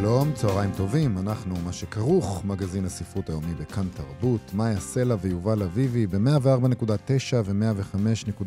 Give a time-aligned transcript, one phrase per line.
[0.00, 6.06] שלום, צהריים טובים, אנחנו מה שכרוך, מגזין הספרות היומי בכאן תרבות, מאיה סלע ויובל אביבי
[6.06, 8.40] ב-104.9 ו-105.3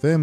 [0.00, 0.20] FM.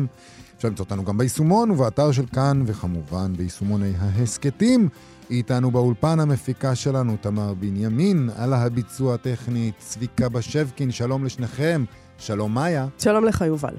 [0.57, 4.89] אפשר למצוא אותנו גם ביישומון ובאתר של כאן, וכמובן ביישומוני ההסכתים.
[5.29, 11.83] איתנו באולפן המפיקה שלנו, תמר בנימין, על הביצוע הטכני, צביקה בשבקין, שלום לשניכם.
[12.17, 12.87] שלום מאיה.
[12.99, 13.75] שלום לך, יובל.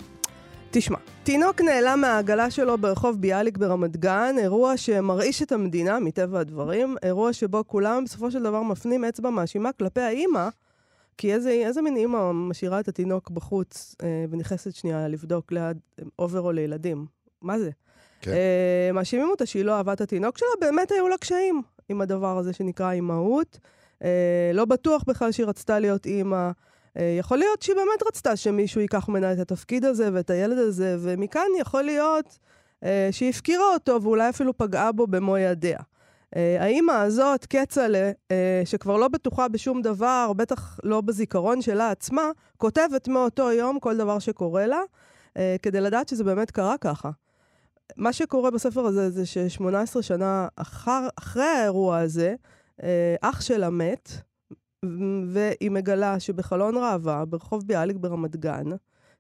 [0.70, 6.96] תשמע, תינוק נעלם מהעגלה שלו ברחוב ביאליק ברמת גן, אירוע שמרעיש את המדינה, מטבע הדברים,
[7.02, 10.48] אירוע שבו כולם בסופו של דבר מפנים אצבע מאשימה כלפי האימא,
[11.18, 15.78] כי איזה, איזה מין אימא משאירה את התינוק בחוץ אה, ונכנסת שנייה לבדוק ליד
[16.18, 17.06] אוברול לילדים?
[17.42, 17.70] מה זה?
[18.20, 18.30] כן.
[18.30, 22.38] אה, מאשימים אותה שהיא לא אהבה את התינוק שלה, באמת היו לה קשיים עם הדבר
[22.38, 23.58] הזה שנקרא אימהות.
[24.04, 26.50] אה, לא בטוח בכלל שהיא רצתה להיות אימא.
[26.98, 30.96] אה, יכול להיות שהיא באמת רצתה שמישהו ייקח ממנה את התפקיד הזה ואת הילד הזה,
[31.00, 32.38] ומכאן יכול להיות
[32.84, 35.78] אה, שהיא הפקירה אותו ואולי אפילו פגעה בו במו ידיה.
[36.36, 42.30] אה, האימא הזאת, כצל'ה, אה, שכבר לא בטוחה בשום דבר, בטח לא בזיכרון שלה עצמה,
[42.56, 44.80] כותבת מאותו יום כל דבר שקורה לה,
[45.36, 47.10] אה, כדי לדעת שזה באמת קרה ככה.
[47.96, 52.34] מה שקורה בספר הזה זה ש-18 שנה אחר, אחרי האירוע הזה,
[52.82, 54.10] אה, אח שלה מת,
[55.28, 58.64] והיא מגלה שבחלון ראווה, ברחוב ביאליק ברמת גן,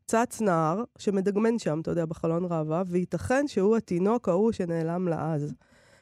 [0.06, 5.54] צץ נער שמדגמן שם, אתה יודע, בחלון ראווה, וייתכן שהוא התינוק ההוא שנעלם לה אז.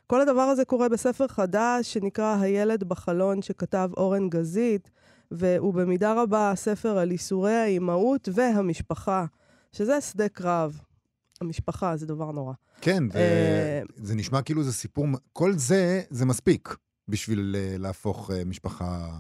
[0.07, 4.91] כל הדבר הזה קורה בספר חדש שנקרא הילד בחלון, שכתב אורן גזית,
[5.31, 9.25] והוא במידה רבה ספר על ייסורי האימהות והמשפחה,
[9.73, 10.81] שזה שדה קרב.
[11.41, 12.53] המשפחה זה דבר נורא.
[12.81, 16.77] כן, אה, זה נשמע כאילו זה סיפור, כל זה, זה מספיק
[17.09, 19.19] בשביל אה, להפוך אה, משפחה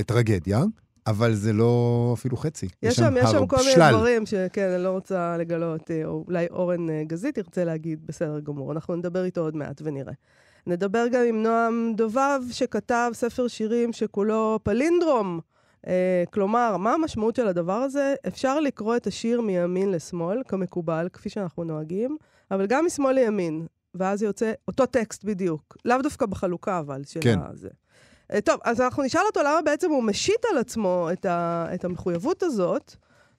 [0.00, 0.64] לטרגדיה.
[1.06, 2.68] אבל זה לא אפילו חצי.
[2.82, 7.04] יש שם, יש שם כל מיני דברים שכן, אני לא רוצה לגלות, או אולי אורן
[7.06, 10.12] גזית ירצה להגיד, בסדר גמור, אנחנו נדבר איתו עוד מעט ונראה.
[10.66, 15.40] נדבר גם עם נועם דובב, שכתב ספר שירים שכולו פלינדרום.
[15.86, 18.14] אה, כלומר, מה המשמעות של הדבר הזה?
[18.28, 22.16] אפשר לקרוא את השיר מימין לשמאל, כמקובל, כפי שאנחנו נוהגים,
[22.50, 25.76] אבל גם משמאל לימין, ואז יוצא אותו טקסט בדיוק.
[25.84, 27.38] לאו דווקא בחלוקה, אבל, של כן.
[27.52, 27.68] הזה.
[28.32, 31.84] אה, טוב, אז אנחנו נשאל אותו למה בעצם הוא משית על עצמו את, ה, את
[31.84, 32.94] המחויבות הזאת.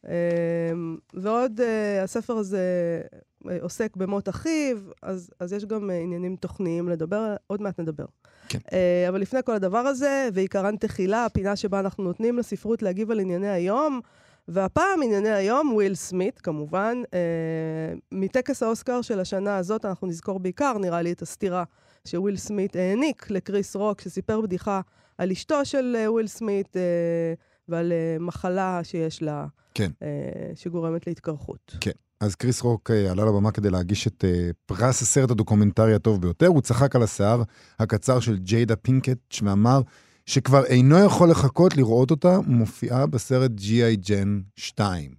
[0.07, 0.13] אה,
[1.13, 2.61] ועוד, uh, הספר הזה
[3.61, 8.05] עוסק במות אחיו, אז, אז יש גם עניינים תוכניים לדבר, עוד מעט נדבר.
[8.49, 8.59] כן.
[9.09, 13.49] אבל לפני כל הדבר הזה, ועיקרן תחילה, הפינה שבה אנחנו נותנים לספרות להגיב על ענייני
[13.49, 13.99] היום,
[14.47, 17.01] והפעם ענייני היום, וויל סמית, כמובן.
[18.11, 21.63] מטקס האוסקר של השנה הזאת אנחנו נזכור בעיקר, נראה לי, את הסטירה
[22.07, 24.81] שוויל סמית העניק לקריס רוק, שסיפר בדיחה
[25.17, 26.81] על אשתו של אה, וויל סמית אה,
[27.67, 29.91] ועל אה, מחלה שיש לה, כן.
[30.55, 31.75] שגורמת להתקרחות.
[31.81, 31.91] כן.
[32.19, 34.25] אז קריס רוק עלה לבמה כדי להגיש את
[34.65, 36.47] פרס הסרט הדוקומנטרי הטוב ביותר.
[36.47, 37.43] הוא צחק על השיער
[37.79, 39.81] הקצר של ג'יידה פינקט, ואמר
[40.25, 44.09] שכבר אינו יכול לחכות לראות אותה מופיעה בסרט G.I.
[44.09, 45.15] Jane 2.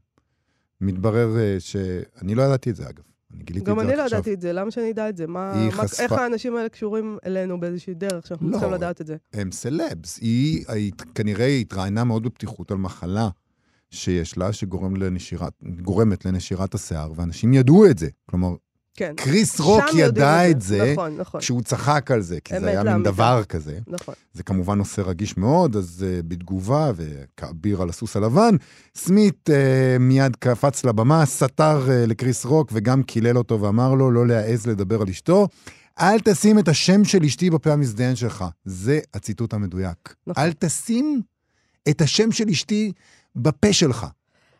[0.80, 1.28] מתברר
[1.58, 3.11] שאני לא ידעתי את זה, אגב.
[3.34, 3.84] אני גיליתי את זה עכשיו.
[3.84, 5.26] גם אני לא ידעתי את זה, למה שאני אדע את זה?
[5.26, 6.02] מה, מה, חשפה...
[6.02, 9.16] איך האנשים האלה קשורים אלינו באיזושהי דרך שאנחנו לא, צריכים לדעת את זה?
[9.32, 10.18] הם סלבס.
[10.20, 13.28] היא, היא כנראה התראיינה מאוד בפתיחות על מחלה
[13.90, 15.52] שיש לה, שגורמת לנשירת,
[16.24, 18.08] לנשירת השיער, ואנשים ידעו את זה.
[18.26, 18.54] כלומר,
[18.94, 19.12] כן.
[19.16, 21.40] קריס רוק ידע את זה, נכון, נכון.
[21.40, 23.78] כשהוא צחק על זה, כי זה היה מין דבר כזה.
[23.86, 24.14] נכון.
[24.32, 28.56] זה כמובן נושא רגיש מאוד, אז uh, בתגובה, וכאביר על הסוס הלבן,
[28.94, 29.52] סמית uh,
[30.00, 35.02] מיד קפץ לבמה, סתר uh, לקריס רוק וגם קילל אותו ואמר לו לא להעז לדבר
[35.02, 35.48] על אשתו.
[36.00, 38.44] אל תשים את השם של אשתי בפה המזדיין שלך.
[38.64, 40.14] זה הציטוט המדויק.
[40.26, 40.44] נכון.
[40.44, 41.22] אל תשים
[41.88, 42.92] את השם של אשתי
[43.36, 44.06] בפה שלך.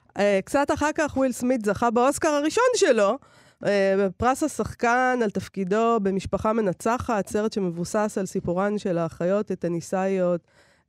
[0.09, 3.19] אה, קצת אחר כך וויל סמית זכה באוסקר הראשון שלו.
[3.67, 10.41] אה, פרס השחקן על תפקידו במשפחה מנצחת, סרט שמבוסס על סיפורן של האחיות הטניסאיות,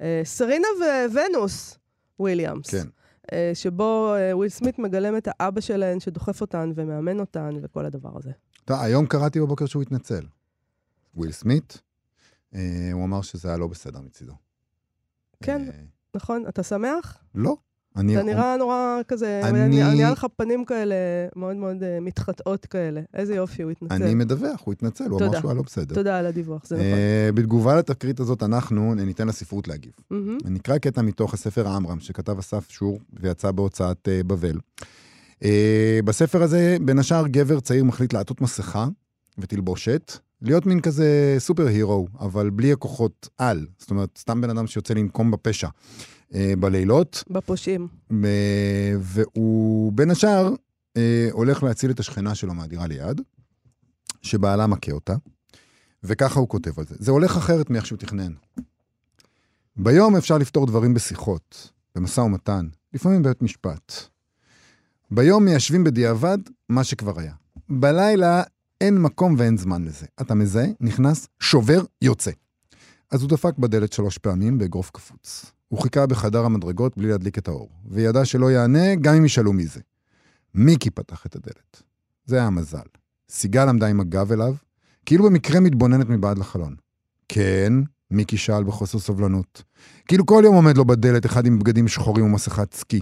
[0.02, 0.68] אה, סרינה
[1.12, 1.80] וונוס
[2.20, 2.70] וויליאמס.
[2.70, 2.88] כן.
[3.34, 8.32] אה, שבו וויל סמית מגלם את האבא שלהן שדוחף אותן ומאמן אותן וכל הדבר הזה.
[8.66, 10.26] טוב, היום קראתי בבוקר שהוא התנצל.
[11.16, 11.82] וויל סמית,
[12.52, 14.34] הוא אמר שזה היה לא בסדר מצידו.
[15.44, 15.62] כן,
[16.16, 16.46] נכון.
[16.50, 17.24] אתה שמח?
[17.36, 17.56] לא.
[17.96, 18.18] אני...
[18.18, 19.96] אתה נראה נורא כזה, אני- אני...
[19.96, 20.96] נראה לך פנים כאלה
[21.36, 23.02] מאוד מאוד אה, מתחטאות כאלה.
[23.14, 24.04] איזה יופי, הוא התנצל.
[24.04, 25.40] אני מדווח, הוא התנצל, הוא אמר.
[25.40, 25.96] שהוא היה לא בסדר.
[25.96, 26.88] תודה על הדיווח, זה נכון.
[26.88, 29.92] אה, בתגובה לתקרית הזאת, אנחנו ניתן לספרות להגיב.
[30.46, 34.58] אני אקרא קטע מתוך הספר העמרם, שכתב אסף שור, ויצא בהוצאת אה, בבל.
[36.06, 38.88] בספר הזה, בין השאר, גבר צעיר מחליט לעטות מסכה
[39.38, 40.12] ותלבושת,
[40.42, 43.66] להיות מין כזה סופר הירו, אבל בלי הכוחות על.
[43.80, 45.68] זאת אומרת, סתם בן אדם שיוצא לנקום בפשע
[46.60, 47.88] בלילות, בפושעים.
[48.12, 50.54] אה, והוא בין השאר
[50.98, 53.22] אה, הולך להציל את השכנה שלו מהדירה ליד,
[54.22, 55.16] שבעלה מכה אותה,
[56.04, 56.96] וככה הוא כותב על זה.
[57.00, 58.34] זה הולך אחרת מאיך שהוא תכנן.
[59.76, 63.94] ביום אפשר לפתור דברים בשיחות, במשא ומתן, לפעמים בבית משפט.
[65.12, 66.38] ביום מיישבים בדיעבד
[66.70, 67.34] מה שכבר היה.
[67.70, 68.44] בלילה
[68.82, 70.06] אין מקום ואין זמן לזה.
[70.22, 72.32] אתה מזהה, נכנס, שובר, יוצא.
[73.12, 75.53] אז הוא דפק בדלת שלוש פעמים באגרוף קפוץ.
[75.74, 79.66] הוא חיכה בחדר המדרגות בלי להדליק את האור, וידע שלא יענה גם אם ישאלו מי
[79.66, 79.80] זה.
[80.56, 81.84] מיקי פתח את הדלת.
[82.26, 82.88] זה היה מזל.
[83.30, 84.56] סיגל עמדה עם הגב אליו,
[85.06, 86.76] כאילו במקרה מתבוננת מבעד לחלון.
[87.30, 87.74] כן,
[88.12, 89.64] מיקי שאל בחוסר סובלנות.
[90.08, 93.02] כאילו כל יום עומד לו בדלת אחד עם בגדים שחורים ומסכת סקי.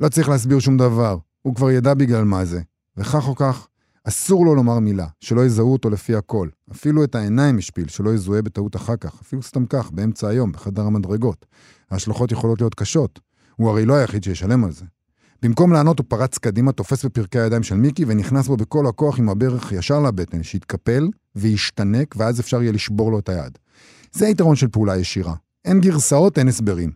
[0.00, 2.60] לא צריך להסביר שום דבר, הוא כבר ידע בגלל מה זה.
[2.96, 3.68] וכך או כך,
[4.04, 6.48] אסור לו לומר מילה, שלא יזהו אותו לפי הכל.
[6.72, 10.82] אפילו את העיניים השפיל, שלא יזוהה בטעות אחר כך, אפילו סתם כך, באמצע היום, בחדר
[10.82, 11.46] המדרגות.
[11.90, 13.20] ההשלכות יכולות להיות קשות.
[13.56, 14.84] הוא הרי לא היחיד שישלם על זה.
[15.42, 19.28] במקום לענות הוא פרץ קדימה, תופס בפרקי הידיים של מיקי ונכנס בו בכל הכוח עם
[19.28, 23.58] הברך ישר לבטן, שיתקפל וישתנק, ואז אפשר יהיה לשבור לו את היד.
[24.12, 25.34] זה היתרון של פעולה ישירה.
[25.64, 26.90] אין גרסאות, אין הסברים.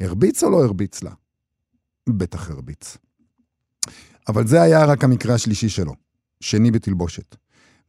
[0.00, 1.10] הרביץ או לא הרביץ לה?
[2.08, 2.96] בטח הרביץ.
[4.28, 5.94] אבל זה היה רק המקרה השלישי שלו,
[6.44, 7.36] שני בתלבושת.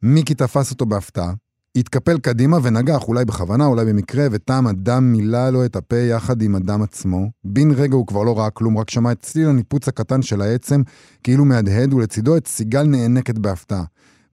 [0.02, 1.32] מיקי תפס אותו בהפתעה,
[1.76, 6.54] התקפל קדימה ונגח, אולי בכוונה, אולי במקרה, וטעם הדם מילא לו את הפה יחד עם
[6.54, 7.30] הדם עצמו.
[7.44, 10.82] בן רגע הוא כבר לא ראה כלום, רק שמע את צליל הניפוץ הקטן של העצם,
[11.22, 13.84] כאילו מהדהד, ולצידו את סיגל נאנקת בהפתעה.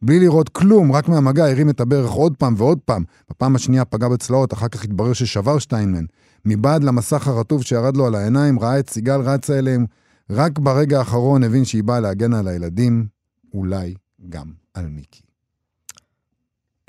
[0.02, 3.04] בלי לראות כלום, רק מהמגע הרים את הברך עוד פעם ועוד פעם.
[3.30, 6.06] בפעם השנייה פגע בצלעות, אחר כך התברר ששבר שתיים מהן.
[6.46, 9.86] מבעד למסך הרטוב שירד לו על העיניים, ראה את סיגל רצה אליהם.
[10.30, 13.06] רק ברגע האחרון הבין שהיא באה להגן על הילדים,
[13.54, 13.94] אולי
[14.30, 15.22] גם על מיקי.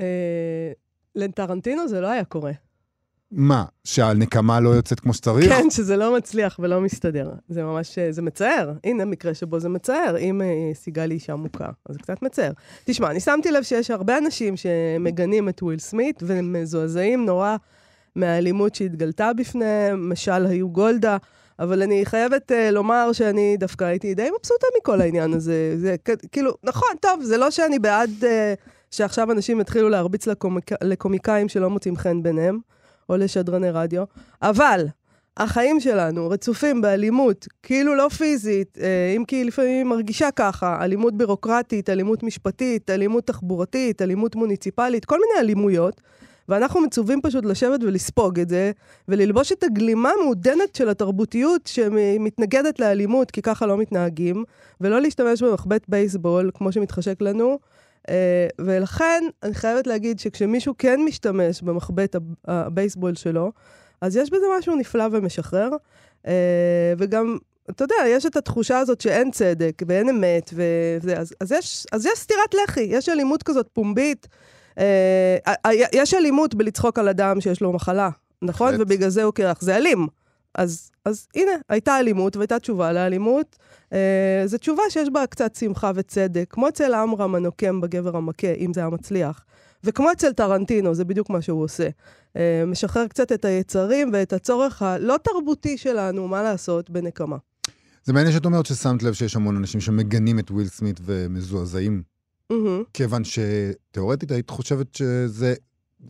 [0.00, 0.72] אה,
[1.14, 2.52] לטרנטינו זה לא היה קורה.
[3.30, 5.48] מה, שהנקמה לא יוצאת כמו שצריך?
[5.48, 7.32] כן, שזה לא מצליח ולא מסתדר.
[7.48, 8.72] זה ממש, אה, זה מצער.
[8.84, 11.68] הנה מקרה שבו זה מצער, אם אה, סיגל היא אישה מוכה.
[11.86, 12.52] אז זה קצת מצער.
[12.84, 17.56] תשמע, אני שמתי לב שיש הרבה אנשים שמגנים את וויל סמית ומזועזעים נורא
[18.16, 21.16] מהאלימות שהתגלתה בפניהם, משל היו גולדה.
[21.58, 25.74] אבל אני חייבת uh, לומר שאני דווקא הייתי די מבסוטה מכל העניין הזה.
[25.76, 25.96] זה
[26.32, 28.26] כאילו, נכון, טוב, זה לא שאני בעד uh,
[28.90, 30.70] שעכשיו אנשים יתחילו להרביץ לקומיק...
[30.82, 32.58] לקומיקאים שלא מוצאים חן ביניהם,
[33.08, 34.04] או לשדרני רדיו,
[34.42, 34.86] אבל
[35.36, 41.90] החיים שלנו רצופים באלימות, כאילו לא פיזית, אה, אם כי לפעמים מרגישה ככה, אלימות בירוקרטית,
[41.90, 46.00] אלימות משפטית, אלימות תחבורתית, אלימות מוניציפלית, כל מיני אלימויות.
[46.48, 48.72] ואנחנו מצווים פשוט לשבת ולספוג את זה,
[49.08, 54.44] וללבוש את הגלימה המעודנת של התרבותיות שמתנגדת לאלימות, כי ככה לא מתנהגים,
[54.80, 57.58] ולא להשתמש במחבט בייסבול, כמו שמתחשק לנו.
[58.08, 63.52] אה, ולכן, אני חייבת להגיד שכשמישהו כן משתמש במחבט הב- הבייסבול שלו,
[64.00, 65.70] אז יש בזה משהו נפלא ומשחרר.
[66.26, 67.38] אה, וגם,
[67.70, 72.06] אתה יודע, יש את התחושה הזאת שאין צדק ואין אמת, וזה, אז, אז, יש, אז
[72.06, 74.28] יש סטירת לחי, יש אלימות כזאת פומבית.
[74.78, 75.36] אה,
[75.66, 78.10] אה, יש אלימות בלצחוק על אדם שיש לו מחלה,
[78.42, 78.74] נכון?
[78.78, 79.60] ובגלל זה הוא קרח.
[79.60, 80.06] זה אלים.
[80.54, 83.56] אז, אז הנה, הייתה אלימות והייתה תשובה לאלימות.
[83.92, 88.72] אה, זו תשובה שיש בה קצת שמחה וצדק, כמו אצל עמרם הנוקם בגבר המכה, אם
[88.74, 89.44] זה היה מצליח.
[89.84, 91.88] וכמו אצל טרנטינו, זה בדיוק מה שהוא עושה.
[92.36, 97.36] אה, משחרר קצת את היצרים ואת הצורך הלא תרבותי שלנו, מה לעשות, בנקמה.
[98.04, 102.02] זה מעניין שאת אומרת ששמת לב שיש המון אנשים שמגנים את וויל סמית ומזועזעים,
[102.52, 102.82] מהמם.
[102.92, 105.54] כיוון שתאורטית היית חושבת שזה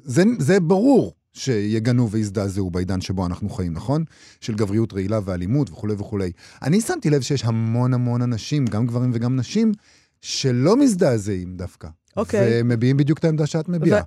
[0.04, 4.04] זה, זה ברור שיגנו ויזדעזעו בעידן שבו אנחנו חיים, נכון?
[4.40, 6.32] של גבריות רעילה ואלימות וכולי וכולי.
[6.62, 9.72] אני שמתי לב שיש המון המון אנשים, גם גברים וגם נשים,
[10.20, 11.88] שלא מזדעזעים דווקא.
[12.16, 12.60] אוקיי.
[12.62, 14.00] ומביעים בדיוק את העמדה שאת מביעה.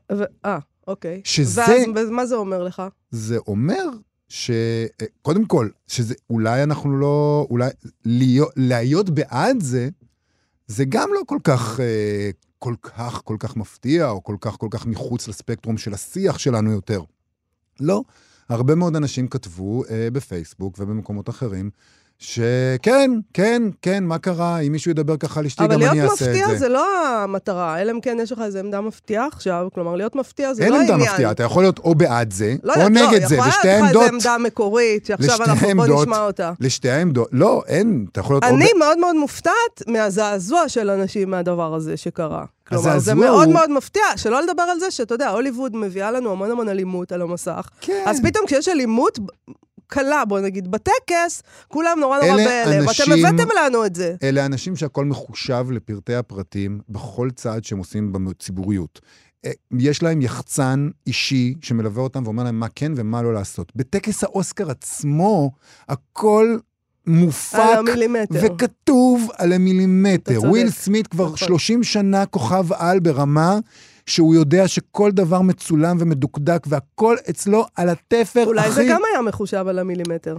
[0.45, 1.21] אה, אוקיי.
[1.23, 1.61] שזה-
[1.95, 2.81] ואז, ומה זה אומר לך?
[3.11, 3.83] זה אומר
[4.29, 4.51] ש...
[5.21, 7.47] קודם כל, שזה אולי אנחנו לא...
[7.49, 7.69] אולי
[8.05, 9.89] להיות, להיות בעד זה,
[10.67, 14.67] זה גם לא כל כך, אה, כל כך, כל כך מפתיע, או כל כך, כל
[14.71, 17.01] כך מחוץ לספקטרום של השיח שלנו יותר.
[17.79, 18.03] לא.
[18.49, 21.69] הרבה מאוד אנשים כתבו אה, בפייסבוק ובמקומות אחרים,
[22.19, 24.59] שכן, כן, כן, מה קרה?
[24.59, 26.57] אם מישהו ידבר ככה על אשתי, גם אבל אני להיות אעשה את מפתיע זה.
[26.57, 26.85] זה לא
[27.23, 30.71] המטרה, אלא אם כן יש לך איזו עמדה מפתיעה עכשיו, כלומר, להיות מפתיע זה אין
[30.71, 31.11] לא עמדה העניין.
[31.11, 33.67] מפתיעה, אתה יכול להיות או בעד זה, לא או יודעת, נגד לא, זה, יכולה לשתי
[33.67, 34.03] להיות לך עמדות.
[34.03, 36.07] איזו עמדה מקורית, שעכשיו אנחנו, בוא עמדות.
[36.07, 36.51] נשמע אותה.
[36.59, 38.49] לשתי העמדות, לא, אין, אתה יכול להיות או...
[38.49, 42.45] אני מאוד מאוד מופתעת מהזעזוע של אנשים מהדבר הזה שקרה.
[42.67, 46.31] כלומר, זה מאוד הוא- מאוד מפתיע, שלא לדבר על זה שאתה יודע, הוליווד מביאה לנו
[46.31, 47.69] המון המון אלימות על המסך.
[47.81, 48.03] כן.
[48.05, 49.19] אז פתאום כשיש אלימות
[49.87, 52.87] קלה, בוא נגיד, בטקס, כולם נורא נורא בהלם.
[52.87, 54.15] ואתם הבאתם לנו את זה.
[54.23, 59.01] אלה אנשים שהכל מחושב לפרטי הפרטים בכל צעד שהם עושים בציבוריות.
[59.45, 63.71] אה, יש להם יחצן אישי שמלווה אותם ואומר להם מה כן ומה לא לעשות.
[63.75, 65.51] בטקס האוסקר עצמו,
[65.89, 66.57] הכל
[67.07, 68.39] מופק על המילימטר.
[68.43, 70.39] וכתוב על המילימטר.
[70.41, 71.37] וויל סמית כבר נכון.
[71.37, 73.59] 30 שנה כוכב על ברמה
[74.07, 78.73] שהוא יודע שכל דבר מצולם ומדוקדק והכל אצלו על התפר, אולי אחי.
[78.73, 80.37] זה גם היה מחושב על המילימטר.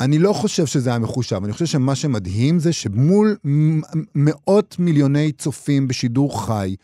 [0.00, 3.36] אני לא חושב שזה היה מחושב, אני חושב שמה שמדהים זה שמול
[4.14, 6.76] מאות מיליוני צופים בשידור חי,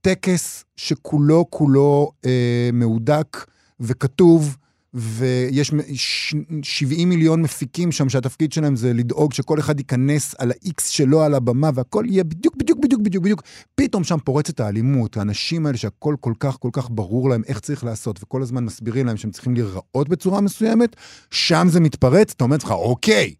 [0.00, 3.46] טקס שכולו כולו אה, מהודק
[3.80, 4.56] וכתוב,
[4.98, 10.50] ויש מ- ש- 70 מיליון מפיקים שם שהתפקיד שלהם זה לדאוג שכל אחד ייכנס על
[10.50, 13.42] ה-X שלו על הבמה והכל יהיה בדיוק, בדיוק, בדיוק, בדיוק, בדיוק.
[13.74, 17.84] פתאום שם פורצת האלימות, האנשים האלה שהכל כל כך כל כך ברור להם איך צריך
[17.84, 20.96] לעשות, וכל הזמן מסבירים להם שהם צריכים להיראות בצורה מסוימת,
[21.30, 23.34] שם זה מתפרץ, אתה אומר לעצמך, אוקיי,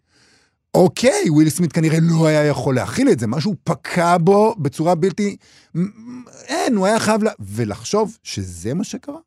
[0.74, 5.36] אוקיי, וויל סמית כנראה לא היה יכול להכיל את זה, משהו פקע בו בצורה בלתי...
[6.46, 7.30] אין, הוא היה חייב לה...
[7.40, 9.18] ולחשוב שזה מה שקרה?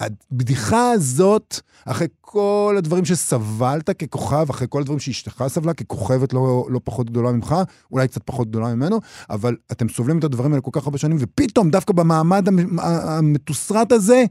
[0.00, 6.80] הבדיחה הזאת, אחרי כל הדברים שסבלת ככוכב, אחרי כל הדברים שאשתך סבלה ככוכבת לא, לא
[6.84, 7.54] פחות גדולה ממך,
[7.92, 11.16] אולי קצת פחות גדולה ממנו, אבל אתם סובלים את הדברים האלה כל כך הרבה שנים,
[11.20, 14.24] ופתאום דווקא במעמד המ- המתוסרט הזה,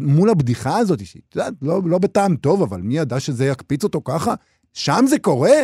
[0.00, 3.84] מול הבדיחה הזאת, שהיא, את יודעת, לא, לא בטעם טוב, אבל מי ידע שזה יקפיץ
[3.84, 4.34] אותו ככה?
[4.72, 5.60] שם זה קורה.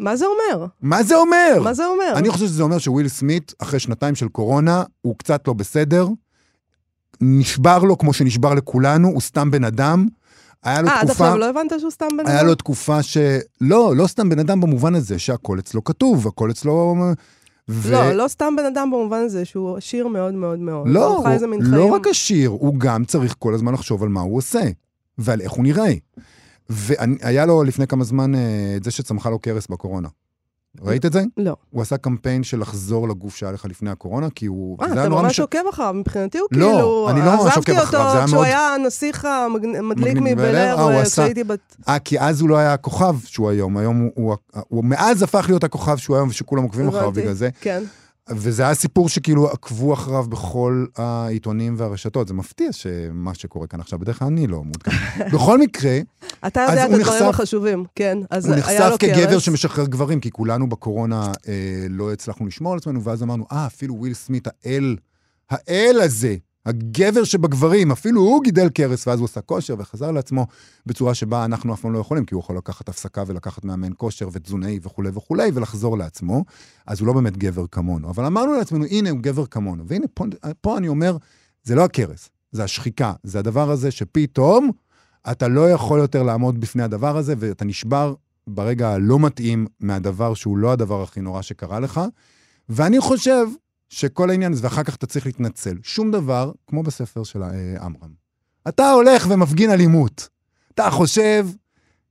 [0.00, 0.66] מה זה אומר?
[0.82, 1.60] מה זה אומר?
[1.64, 2.12] מה זה אומר?
[2.16, 6.08] אני חושב שזה אומר שוויל סמית, אחרי שנתיים של קורונה, הוא קצת לא בסדר.
[7.20, 10.06] נשבר לו כמו שנשבר לכולנו, הוא סתם בן אדם.
[10.64, 11.24] היה לו אה, עד תקופה...
[11.24, 12.46] עכשיו לא הבנת שהוא סתם בן היה אדם?
[12.46, 13.16] לו תקופה ש...
[13.60, 16.96] לא, לא סתם בן אדם במובן הזה שהכל אצלו כתוב, הכל אצלו...
[17.68, 17.92] ו...
[17.92, 20.88] לא, לא סתם בן אדם במובן הזה שהוא עשיר מאוד מאוד מאוד.
[20.88, 21.94] לא, הוא מין לא חיים.
[21.94, 24.62] רק עשיר, הוא גם צריך כל הזמן לחשוב על מה הוא עושה,
[25.18, 25.92] ועל איך הוא נראה.
[26.70, 30.08] והיה לו לפני כמה זמן אה, את זה שצמחה לו קרס בקורונה.
[30.82, 31.22] ראית את זה?
[31.36, 31.56] לא.
[31.70, 34.78] הוא עשה קמפיין של לחזור לגוף שהיה לך לפני הקורונה, כי הוא...
[34.82, 37.10] אה, אתה ממש מש- עוקב אחריו, מבחינתי הוא לא, כאילו...
[37.10, 40.18] אני לא ממש עוקב אחריו, זה היה עזבתי אותו כשהוא מאוד- היה הנסיך המדליק מגניב
[40.18, 41.76] מבל בבל אר, אר, הוא עשה- כשהייתי בת...
[41.88, 44.36] אה, כי אז הוא לא היה הכוכב שהוא היום, היום הוא, הוא,
[44.68, 47.12] הוא מאז הפך להיות הכוכב שהוא היום ושכולם עוקבים אחריו.
[47.12, 47.48] בגלל זה.
[47.60, 47.82] כן.
[48.30, 52.28] וזה היה סיפור שכאילו עקבו אחריו בכל העיתונים והרשתות.
[52.28, 54.90] זה מפתיע שמה שקורה כאן עכשיו, בדרך כלל אני לא מעודכן.
[55.34, 55.98] בכל מקרה,
[56.46, 58.18] אתה יודע את הדברים נחשף- החשובים, כן.
[58.30, 59.38] אז הוא נחשף כגבר.
[59.38, 61.52] שמשחרר גברים, כי כולנו בקורונה אה,
[61.90, 64.96] לא הצלחנו לשמור על עצמנו, ואז אמרנו, אה, אפילו וויל סמית, האל,
[65.50, 70.46] האל הזה, הגבר שבגברים, אפילו הוא גידל קרס, ואז הוא עשה כושר וחזר לעצמו
[70.86, 74.28] בצורה שבה אנחנו אף פעם לא יכולים, כי הוא יכול לקחת הפסקה ולקחת מאמן כושר
[74.32, 76.44] ותזונאי וכולי וכולי, ולחזור לעצמו.
[76.86, 78.10] אז הוא לא באמת גבר כמונו.
[78.10, 79.84] אבל אמרנו לעצמנו, הנה, הוא גבר כמונו.
[79.86, 80.24] והנה, פה,
[80.60, 81.16] פה אני אומר,
[81.62, 83.12] זה לא הקרס, זה השחיקה.
[83.22, 84.70] זה הדבר הזה שפתאום
[85.30, 88.14] אתה לא יכול יותר לעמוד בפני הדבר הזה, ואתה נשבר
[88.46, 92.00] ברגע הלא מתאים מהדבר שהוא לא הדבר הכי נורא שקרה לך.
[92.68, 93.46] ואני חושב
[93.94, 95.76] שכל העניין הזה, ואחר כך אתה צריך להתנצל.
[95.82, 97.48] שום דבר, כמו בספר של אה,
[97.80, 98.10] עמרם.
[98.68, 100.28] אתה הולך ומפגין אלימות.
[100.74, 101.46] אתה חושב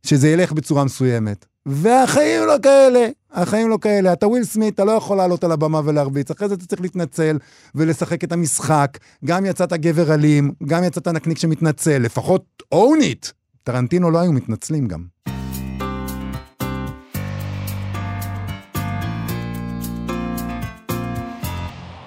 [0.04, 1.46] שזה ילך בצורה מסוימת.
[1.66, 4.14] והחיים לא כאלה, החיים לא כאלה.
[4.14, 7.38] אתה וויל סמית, אתה לא יכול לעלות על הבמה ולהרביץ, אחרי זה אתה צריך להתנצל
[7.76, 8.98] ולשחק את המשחק.
[9.26, 13.32] גם יצאת גבר אלים, גם יצאת נקניק שמתנצל, לפחות own it.
[13.64, 15.33] טרנטינו לא היו מתנצלים גם.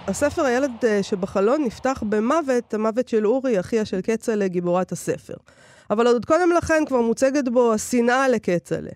[0.09, 5.35] הספר הילד אה, שבחלון נפתח במוות, המוות של אורי, אחיה של כצל'ה, גיבורת הספר.
[5.91, 8.91] אבל עוד קודם לכן כבר מוצגת בו השנאה לכצל'ה.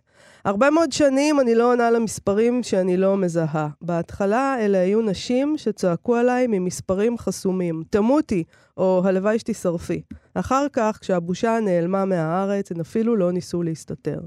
[0.44, 3.68] הרבה מאוד שנים אני לא עונה למספרים שאני לא מזהה.
[3.82, 8.44] בהתחלה אלה היו נשים שצעקו עליי ממספרים חסומים, תמותי,
[8.76, 10.02] או הלוואי שתשרפי.
[10.34, 14.20] אחר כך, כשהבושה נעלמה מהארץ, הן אפילו לא ניסו להסתתר.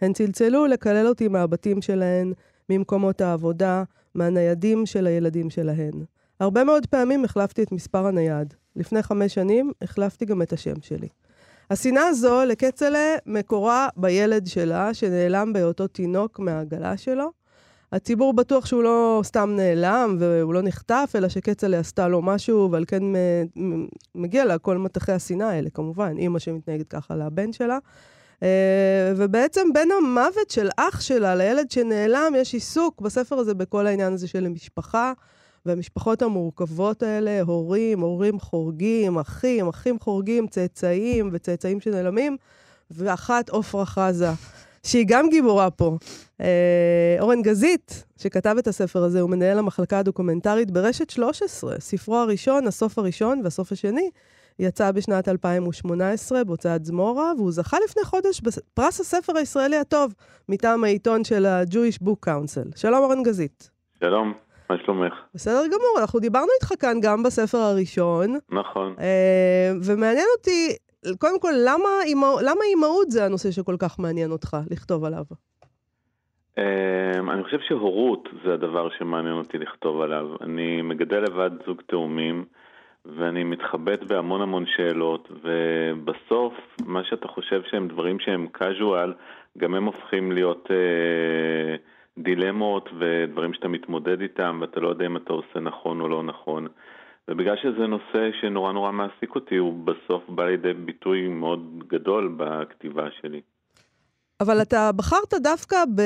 [0.00, 2.32] הן צלצלו לקלל אותי מהבתים שלהן,
[2.70, 3.82] ממקומות העבודה,
[4.14, 6.04] מהניידים של הילדים שלהן.
[6.40, 8.54] הרבה מאוד פעמים החלפתי את מספר הנייד.
[8.76, 11.08] לפני חמש שנים החלפתי גם את השם שלי.
[11.70, 17.30] השנאה הזו לכצל'ה מקורה בילד שלה, שנעלם בהיותו תינוק מהעגלה שלו.
[17.92, 22.84] הציבור בטוח שהוא לא סתם נעלם והוא לא נחטף, אלא שכצל'ה עשתה לו משהו, ועל
[22.86, 23.02] כן
[24.14, 26.18] מגיע לה כל מטחי השנאה האלה, כמובן.
[26.18, 27.78] אימא שמתנהגת ככה לבן שלה.
[28.42, 34.12] אה, ובעצם בין המוות של אח שלה לילד שנעלם, יש עיסוק בספר הזה בכל העניין
[34.12, 35.12] הזה של המשפחה.
[35.66, 42.36] והמשפחות המורכבות האלה, הורים, הורים חורגים, אחים, אחים חורגים, צאצאים וצאצאים שנעלמים,
[42.90, 44.30] ואחת עופרה חזה,
[44.82, 45.96] שהיא גם גיבורה פה.
[46.40, 51.80] אה, אורן גזית, שכתב את הספר הזה, הוא מנהל המחלקה הדוקומנטרית ברשת 13.
[51.80, 54.10] ספרו הראשון, הסוף הראשון והסוף השני,
[54.58, 60.14] יצא בשנת 2018 בהוצאת זמורה, והוא זכה לפני חודש בפרס הספר הישראלי הטוב,
[60.48, 62.76] מטעם העיתון של ה-Jewish Book Council.
[62.76, 63.70] שלום, אורן גזית.
[64.00, 64.49] שלום.
[64.70, 65.14] מה שלומך?
[65.34, 68.38] בסדר גמור, אנחנו דיברנו איתך כאן גם בספר הראשון.
[68.50, 68.94] נכון.
[69.00, 70.76] אה, ומעניין אותי,
[71.18, 71.88] קודם כל, למה,
[72.42, 75.24] למה אימהות זה הנושא שכל כך מעניין אותך לכתוב עליו?
[76.58, 80.26] אה, אני חושב שהורות זה הדבר שמעניין אותי לכתוב עליו.
[80.40, 82.44] אני מגדל לבד זוג תאומים,
[83.04, 86.54] ואני מתחבט בהמון המון שאלות, ובסוף,
[86.86, 89.10] מה שאתה חושב שהם דברים שהם casual,
[89.58, 90.68] גם הם הופכים להיות...
[90.70, 91.76] אה,
[92.18, 96.66] דילמות ודברים שאתה מתמודד איתם ואתה לא יודע אם אתה עושה נכון או לא נכון.
[97.28, 103.08] ובגלל שזה נושא שנורא נורא מעסיק אותי, הוא בסוף בא לידי ביטוי מאוד גדול בכתיבה
[103.20, 103.40] שלי.
[104.40, 106.02] אבל אתה בחרת דווקא ב...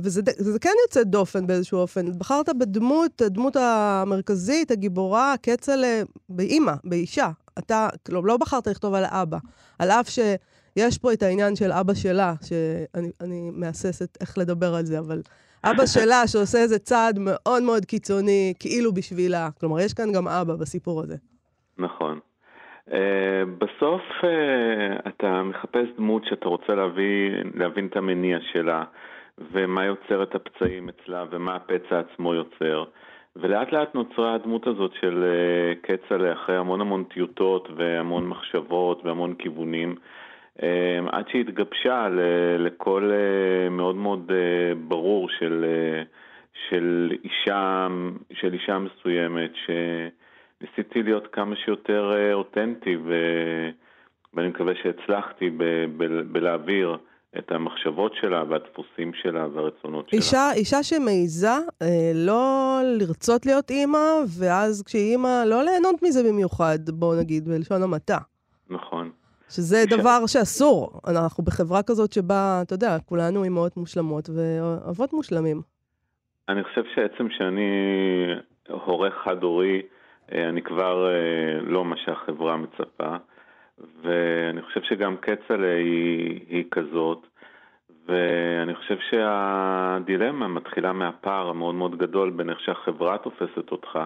[0.00, 2.18] וזה זה כן יוצא דופן באיזשהו אופן.
[2.18, 7.30] בחרת בדמות, הדמות המרכזית, הגיבורה, כצל'ה, באימא, באישה.
[7.58, 9.38] אתה, לא, לא בחרת לכתוב על האבא.
[9.78, 14.98] על אף שיש פה את העניין של אבא שלה, שאני מהססת איך לדבר על זה,
[14.98, 15.22] אבל
[15.70, 19.48] אבא שלה שעושה איזה צעד מאוד מאוד קיצוני, כאילו בשבילה.
[19.60, 21.16] כלומר, יש כאן גם אבא בסיפור הזה.
[21.78, 22.18] נכון.
[22.90, 22.94] Uh,
[23.58, 28.84] בסוף uh, אתה מחפש דמות שאתה רוצה להבין, להבין את המניע שלה,
[29.52, 32.84] ומה יוצר את הפצעים אצלה, ומה הפצע עצמו יוצר.
[33.36, 39.34] ולאט לאט נוצרה הדמות הזאת של uh, כצל'ה אחרי המון המון טיוטות והמון מחשבות והמון
[39.34, 39.94] כיוונים.
[40.62, 42.08] אמ, עד שהיא התגבשה
[42.58, 46.02] לקול אה, מאוד מאוד אה, ברור של, אה,
[46.68, 47.88] של, אישה,
[48.32, 53.14] של אישה מסוימת, שניסיתי להיות כמה שיותר אותנטי, ו...
[54.34, 55.64] ואני מקווה שהצלחתי ב...
[55.96, 56.04] ב...
[56.32, 56.96] בלהעביר
[57.38, 60.18] את המחשבות שלה והדפוסים שלה והרצונות שלה.
[60.18, 61.48] אישה, אישה שמעיזה
[61.82, 64.08] אה, לא לרצות להיות אימא,
[64.38, 68.18] ואז כשהיא אימא, לא ליהנות מזה במיוחד, בואו נגיד, בלשון המעטה.
[68.70, 69.10] נכון.
[69.48, 69.92] שזה ש...
[69.92, 71.00] דבר שאסור.
[71.06, 75.62] אנחנו בחברה כזאת שבה, אתה יודע, כולנו אימהות מושלמות ואבות מושלמים.
[76.48, 77.70] אני חושב שעצם שאני
[78.68, 79.82] הורה חד-הורי,
[80.32, 83.16] אה, אני כבר אה, לא מה שהחברה מצפה,
[84.02, 87.26] ואני חושב שגם כצל'ה היא, היא כזאת,
[88.06, 93.98] ואני חושב שהדילמה מתחילה מהפער המאוד מאוד גדול בין איך שהחברה תופסת אותך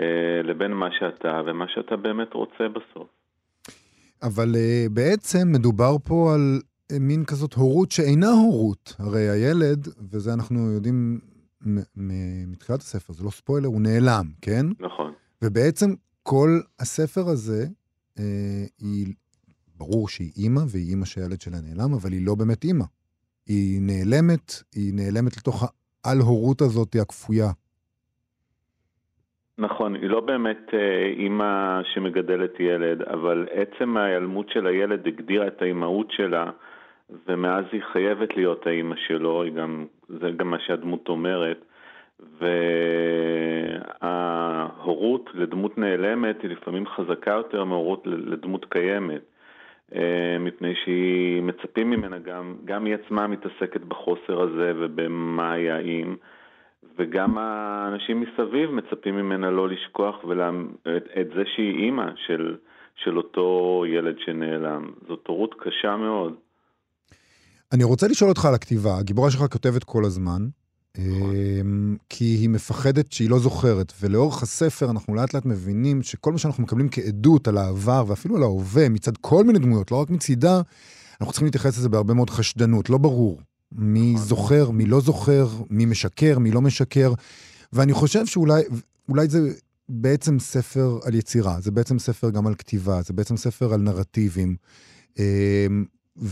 [0.00, 3.08] אה, לבין מה שאתה ומה שאתה באמת רוצה בסוף.
[4.22, 6.60] אבל uh, בעצם מדובר פה על
[6.92, 8.96] uh, מין כזאת הורות שאינה הורות.
[8.98, 11.20] הרי הילד, וזה אנחנו יודעים
[12.46, 14.66] מתחילת הספר, זה לא ספוילר, הוא נעלם, כן?
[14.80, 15.12] נכון.
[15.42, 17.66] ובעצם כל הספר הזה,
[18.16, 18.20] uh,
[18.78, 19.12] היא,
[19.76, 22.84] ברור שהיא אימא, והיא אימא שהילד שלה נעלם, אבל היא לא באמת אימא.
[23.46, 25.64] היא נעלמת, היא נעלמת לתוך
[26.04, 27.52] העל-הורות הזאת הכפויה.
[29.58, 35.62] נכון, היא לא באמת אה, אימא שמגדלת ילד, אבל עצם ההיעלמות של הילד הגדירה את
[35.62, 36.50] האימהות שלה,
[37.28, 41.64] ומאז היא חייבת להיות האימא שלו, גם, זה גם מה שהדמות אומרת.
[44.02, 49.22] וההורות לדמות נעלמת היא לפעמים חזקה יותר מהורות לדמות קיימת,
[49.94, 56.16] אה, מפני שהיא מצפים ממנה גם, גם היא עצמה מתעסקת בחוסר הזה ובמה היה אם.
[56.98, 60.50] וגם האנשים מסביב מצפים ממנה לא לשכוח ולה...
[60.82, 62.56] את, את זה שהיא אימא של,
[62.94, 64.90] של אותו ילד שנעלם.
[65.08, 66.34] זאת הורות קשה מאוד.
[67.72, 68.98] אני רוצה לשאול אותך על הכתיבה.
[68.98, 70.42] הגיבורה שלך כותבת כל הזמן,
[70.98, 71.34] נכון.
[71.60, 76.38] אמ, כי היא מפחדת שהיא לא זוכרת, ולאורך הספר אנחנו לאט לאט מבינים שכל מה
[76.38, 80.60] שאנחנו מקבלים כעדות על העבר ואפילו על ההווה מצד כל מיני דמויות, לא רק מצידה,
[81.20, 83.40] אנחנו צריכים להתייחס לזה בהרבה מאוד חשדנות, לא ברור.
[83.74, 84.26] מי נכון.
[84.26, 87.14] זוכר, מי לא זוכר, מי משקר, מי לא משקר.
[87.72, 88.62] ואני חושב שאולי
[89.08, 89.52] אולי זה
[89.88, 94.56] בעצם ספר על יצירה, זה בעצם ספר גם על כתיבה, זה בעצם ספר על נרטיבים.
[95.18, 95.84] אמ,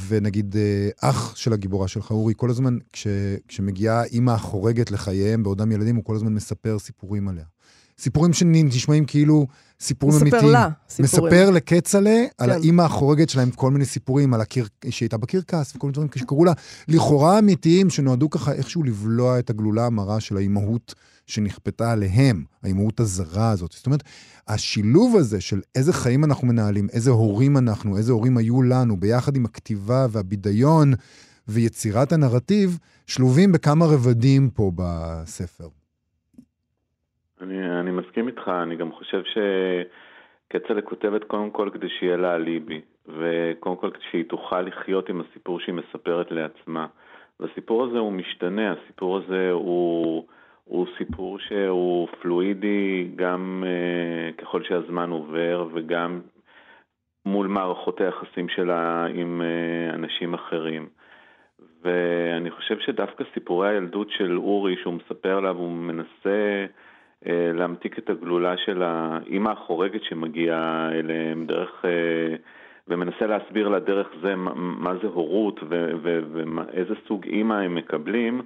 [0.08, 3.06] ונגיד אה, אח של הגיבורה שלך, אורי, כל הזמן, כש,
[3.48, 7.44] כשמגיעה אימא החורגת לחייהם בעודם ילדים, הוא כל הזמן מספר סיפורים עליה.
[7.98, 9.46] סיפורים שנשמעים כאילו
[9.82, 10.52] סיפורים מספר אמיתיים.
[10.52, 11.32] לה סיפורים.
[11.34, 12.26] מספר לכצל'ה כן.
[12.38, 14.68] על האימא החורגת שלהם כל מיני סיפורים, על הקיר...
[14.90, 16.52] שהיא הייתה בקרקס וכל מיני דברים שקראו לה,
[16.88, 20.94] לכאורה אמיתיים, שנועדו ככה איכשהו לבלוע את הגלולה המרה של האימהות
[21.26, 23.72] שנכפתה עליהם, האימהות הזרה הזאת.
[23.72, 24.02] זאת אומרת,
[24.48, 29.36] השילוב הזה של איזה חיים אנחנו מנהלים, איזה הורים אנחנו, איזה הורים היו לנו, ביחד
[29.36, 30.92] עם הכתיבה והבידיון
[31.48, 35.81] ויצירת הנרטיב, שלובים בכמה רבדים פה בספר.
[37.42, 42.80] אני, אני מסכים איתך, אני גם חושב שכצל'ה כותבת קודם כל כדי שיהיה לה אליבי,
[43.06, 46.86] וקודם כל כדי שהיא תוכל לחיות עם הסיפור שהיא מספרת לעצמה.
[47.40, 50.26] והסיפור הזה הוא משתנה, הסיפור הזה הוא,
[50.64, 56.20] הוא סיפור שהוא פלואידי גם uh, ככל שהזמן עובר וגם
[57.26, 60.88] מול מערכות היחסים שלה עם uh, אנשים אחרים.
[61.82, 66.66] ואני חושב שדווקא סיפורי הילדות של אורי, שהוא מספר לה והוא מנסה
[67.26, 71.84] להמתיק את הגלולה של האימא החורגת שמגיעה אליהם דרך...
[71.84, 72.38] Uh,
[72.88, 78.42] ומנסה להסביר לה דרך זה מה זה הורות ואיזה סוג אימא הם מקבלים,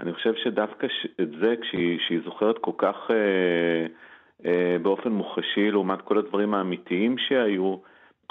[0.00, 0.86] אני חושב שדווקא
[1.20, 3.86] את זה, כשהיא, זוכרת כל כך אה,
[4.50, 7.76] אה, באופן מוחשי לעומת כל הדברים האמיתיים שהיו,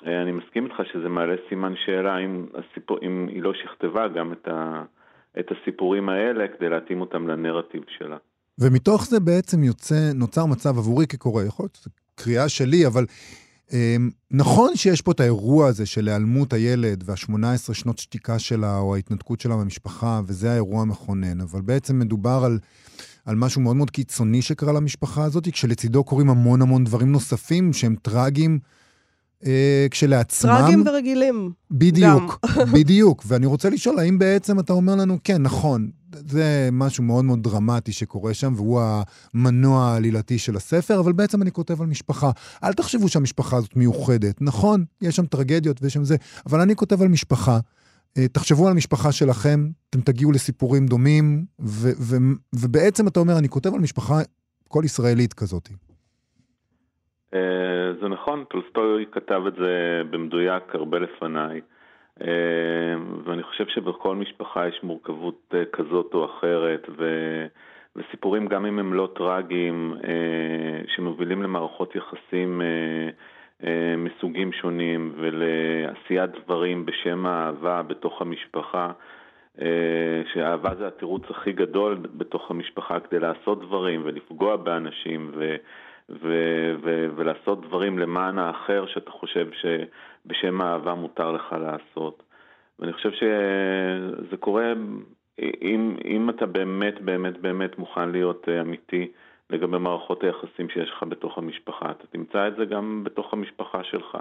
[0.06, 4.32] אה, אני מסכים איתך שזה מעלה סימן שאלה אם, הסיפור, אם היא לא שכתבה גם
[4.32, 4.84] את, ה,
[5.40, 8.18] את הסיפורים האלה כדי להתאים אותם לנרטיב שלה.
[8.60, 13.06] ומתוך זה בעצם יוצא, נוצר מצב עבורי כקורא, יכול להיות, זו קריאה שלי, אבל
[13.74, 18.96] אמ, נכון שיש פה את האירוע הזה של היעלמות הילד וה-18 שנות שתיקה שלה, או
[18.96, 22.60] ההתנתקות שלה מהמשפחה, וזה האירוע המכונן, אבל בעצם מדובר על,
[23.26, 27.96] על משהו מאוד מאוד קיצוני שקרה למשפחה הזאת, כשלצידו קורים המון המון דברים נוספים שהם
[28.02, 28.60] טרגיים.
[29.46, 30.58] אה, כשלעצמם...
[30.58, 31.52] טרגיים ורגילים.
[31.72, 33.24] בדיוק, בדיוק.
[33.28, 35.90] ואני רוצה לשאול, האם בעצם אתה אומר לנו, כן, נכון,
[36.30, 38.82] זה משהו מאוד מאוד דרמטי שקורה שם, והוא
[39.34, 42.32] המנוע העלילתי של הספר, אבל בעצם אני כותב על משפחה.
[42.64, 44.42] אל תחשבו שהמשפחה הזאת מיוחדת.
[44.42, 47.60] נכון, יש שם טרגדיות ויש שם זה, אבל אני כותב על משפחה.
[48.18, 52.18] אה, תחשבו על המשפחה שלכם, אתם תגיעו לסיפורים דומים, ו- ו-
[52.54, 54.22] ובעצם אתה אומר, אני כותב על משפחה
[54.68, 55.70] כל ישראלית כזאת.
[57.34, 61.62] אה, זה נכון, טולסטוי כתב את זה במדויק הרבה לפניי.
[62.22, 62.28] אה,
[63.24, 67.06] ואני חושב שבכל משפחה יש מורכבות אה, כזאת או אחרת, ו...
[67.96, 69.96] וסיפורים, גם אם הם לא טרגיים,
[70.88, 72.62] שמובילים למערכות יחסים
[73.98, 78.92] מסוגים שונים ולעשיית דברים בשם האהבה בתוך המשפחה,
[80.34, 85.56] שאהבה זה התירוץ הכי גדול בתוך המשפחה כדי לעשות דברים ולפגוע באנשים ו...
[86.22, 92.24] ו- ו- ולעשות דברים למען האחר שאתה חושב שבשם האהבה מותר לך לעשות.
[92.80, 94.74] ואני חושב שזה קורה
[95.40, 99.12] אם, אם אתה באמת באמת באמת מוכן להיות אה, אמיתי
[99.50, 104.18] לגבי מערכות היחסים שיש לך בתוך המשפחה, אתה תמצא את זה גם בתוך המשפחה שלך.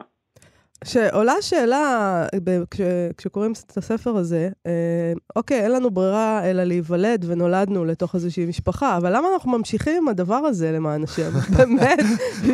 [0.84, 2.26] שעולה שאלה,
[2.70, 2.80] כש,
[3.16, 8.96] כשקוראים את הספר הזה, אה, אוקיי, אין לנו ברירה אלא להיוולד ונולדנו לתוך איזושהי משפחה,
[8.96, 11.30] אבל למה אנחנו ממשיכים עם הדבר הזה למען השם?
[11.58, 11.98] באמת,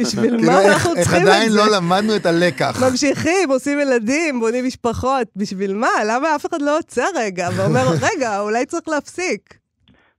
[0.01, 1.31] בשביל מה אנחנו צריכים את זה?
[1.31, 2.83] איך עדיין לא למדנו את הלקח.
[2.91, 5.89] ממשיכים, עושים ילדים, בונים משפחות, בשביל מה?
[6.09, 9.59] למה אף אחד לא עוצר רגע ואומר, רגע, אולי צריך להפסיק?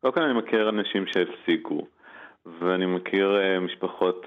[0.02, 1.82] קודם כל אני מכיר אנשים שהפסיקו,
[2.62, 4.26] ואני מכיר uh, משפחות...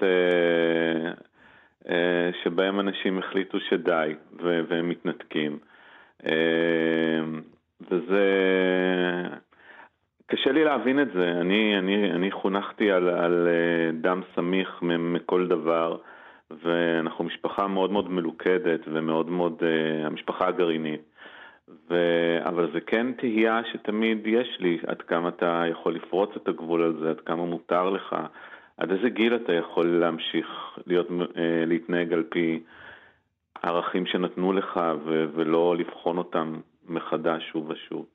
[1.89, 5.59] אה, שבהם אנשים החליטו שדי והם מתנתקים.
[6.25, 7.21] אה,
[7.91, 8.23] וזה...
[10.27, 11.31] קשה לי להבין את זה.
[11.31, 15.97] אני, אני, אני חונכתי על, על אה, דם סמיך מכל דבר,
[16.63, 19.63] ואנחנו משפחה מאוד מאוד מלוכדת ומאוד מאוד,
[20.05, 21.01] המשפחה הגרעינית.
[21.89, 21.95] ו...
[22.45, 27.09] אבל זה כן תהייה שתמיד יש לי, עד כמה אתה יכול לפרוץ את הגבול הזה,
[27.09, 28.15] עד כמה מותר לך.
[28.77, 30.47] עד איזה גיל אתה יכול להמשיך
[30.85, 32.63] להיות, אה, להתנהג על פי
[33.63, 38.05] ערכים שנתנו לך ו- ולא לבחון אותם מחדש שוב ושוב?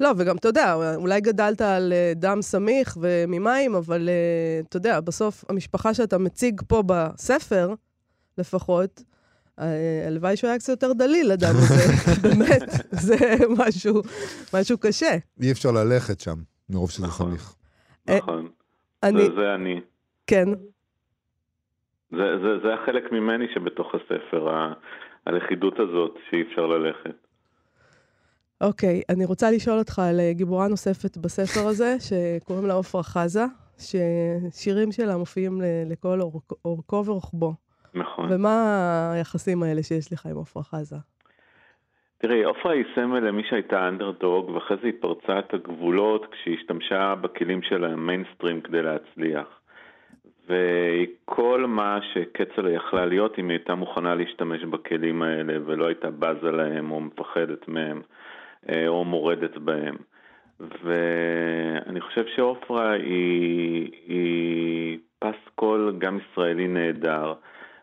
[0.00, 5.00] לא, וגם, אתה יודע, אולי גדלת על אה, דם סמיך וממים, אבל אה, אתה יודע,
[5.00, 7.74] בסוף המשפחה שאתה מציג פה בספר,
[8.38, 9.02] לפחות,
[10.06, 11.82] הלוואי שהוא היה קצת יותר דליל, אדם הזה.
[12.22, 13.16] באמת, זה
[13.58, 14.02] משהו,
[14.54, 15.16] משהו קשה.
[15.42, 16.36] אי אפשר ללכת שם,
[16.70, 17.54] מרוב שזה נכון, סמיך.
[18.08, 18.48] נכון.
[19.02, 19.26] אני...
[19.26, 19.80] זה, זה אני.
[20.26, 20.48] כן.
[22.10, 24.72] זה, זה, זה החלק ממני שבתוך הספר, ה,
[25.26, 27.26] הלכידות הזאת שאי אפשר ללכת.
[28.60, 33.02] אוקיי, okay, אני רוצה לשאול אותך על אה, גיבורה נוספת בספר הזה, שקוראים לה עופרה
[33.02, 33.44] חזה,
[33.78, 35.60] ששירים שלה מופיעים
[35.90, 36.20] לכל
[36.64, 37.54] אורכו ורוחבו.
[37.94, 38.32] נכון.
[38.32, 40.96] ומה היחסים האלה שיש לך עם עופרה חזה?
[42.18, 47.14] תראי, עופרה היא סמל למי שהייתה אנדרדוג, ואחרי זה היא פרצה את הגבולות כשהיא השתמשה
[47.14, 49.46] בכלים של המיינסטרים כדי להצליח.
[50.46, 56.50] וכל מה שכצל'ה יכלה להיות, אם היא הייתה מוכנה להשתמש בכלים האלה ולא הייתה בזה
[56.50, 58.02] להם או מפחדת מהם
[58.70, 59.96] אה, או מורדת בהם.
[60.60, 67.34] ואני חושב שעופרה היא, היא פסקול גם ישראלי נהדר,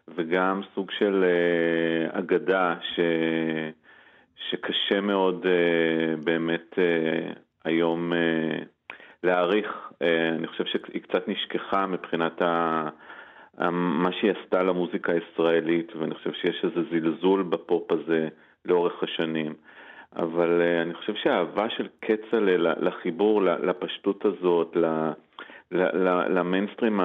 [0.08, 3.00] וגם סוג של uh, אגדה ש,
[4.50, 6.80] שקשה מאוד uh, באמת
[7.66, 8.14] היום
[9.24, 9.92] להעריך.
[9.92, 10.06] Uh,
[10.38, 12.90] אני חושב שהיא קצת נשכחה מבחינת ה...
[13.72, 18.28] מה שהיא עשתה למוזיקה הישראלית, ואני חושב שיש איזה זלזול בפופ הזה
[18.66, 19.54] לאורך השנים.
[20.16, 24.78] אבל uh, אני חושב שהאהבה של כצל'ה לחיבור, לפשטות הזאת,
[26.30, 27.00] למיינסטרים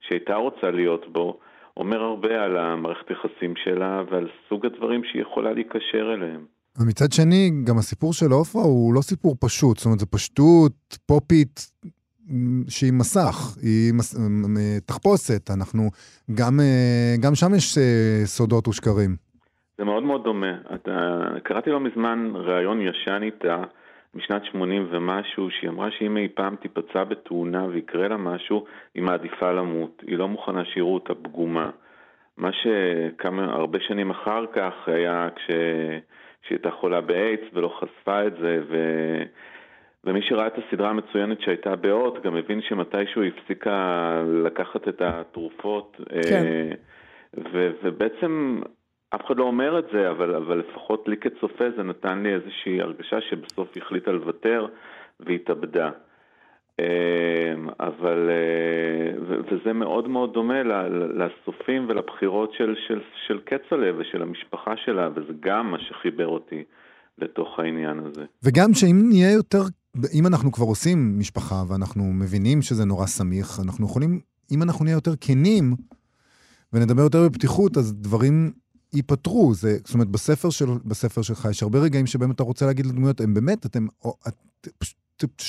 [0.00, 1.38] שהייתה רוצה להיות בו,
[1.76, 6.53] אומר הרבה על המערכת יחסים שלה ועל סוג הדברים שהיא יכולה להיקשר אליהם.
[6.78, 11.60] ומצד שני, גם הסיפור של עופרה הוא לא סיפור פשוט, זאת אומרת, זו פשטות פופית
[12.68, 14.16] שהיא מסך, היא מס...
[14.86, 15.82] תחפושת, אנחנו,
[16.34, 19.16] גם, אה, גם שם יש אה, סודות ושקרים.
[19.78, 20.52] זה מאוד מאוד דומה.
[20.74, 23.62] אתה, קראתי לא מזמן ראיון ישן איתה,
[24.14, 29.52] משנת 80 ומשהו, שהיא אמרה שאם אי פעם תיפצע בתאונה ויקרה לה משהו, היא מעדיפה
[29.52, 30.02] למות.
[30.06, 31.70] היא לא מוכנה שיראו אותה פגומה.
[32.36, 35.28] מה שכמה, הרבה שנים אחר כך היה
[36.44, 38.76] כשהיא הייתה חולה באיידס ולא חשפה את זה, ו...
[40.04, 45.96] ומי שראה את הסדרה המצוינת שהייתה באות, גם הבין שמתישהו היא הפסיקה לקחת את התרופות.
[46.28, 46.44] כן.
[46.44, 46.70] אה,
[47.52, 47.70] ו...
[47.82, 48.60] ובעצם
[49.14, 52.80] אף אחד לא אומר את זה, אבל, אבל לפחות לי כצופה זה נתן לי איזושהי
[52.80, 54.66] הרגשה שבסוף היא החליטה לוותר
[55.20, 55.90] והתאבדה.
[56.80, 60.62] אמ, אבל, אה, וזה מאוד מאוד דומה
[61.14, 66.64] לסופים ולבחירות של, של, של כצל'ה ושל המשפחה שלה, וזה גם מה שחיבר אותי
[67.18, 68.24] לתוך העניין הזה.
[68.42, 69.62] וגם שאם נהיה יותר,
[70.14, 74.20] אם אנחנו כבר עושים משפחה ואנחנו מבינים שזה נורא סמיך, אנחנו יכולים,
[74.52, 75.74] אם אנחנו נהיה יותר כנים
[76.72, 78.52] ונדבר יותר בפתיחות, אז דברים
[78.94, 79.54] ייפתרו.
[79.54, 83.20] זה, זאת אומרת, בספר, של, בספר שלך יש הרבה רגעים שבהם אתה רוצה להגיד לדמויות,
[83.20, 85.03] הם באמת, אתם, או, את, פשוט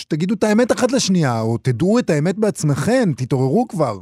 [0.08, 3.98] תגידו את האמת אחת לשנייה, או תדעו את האמת בעצמכם, תתעוררו כבר.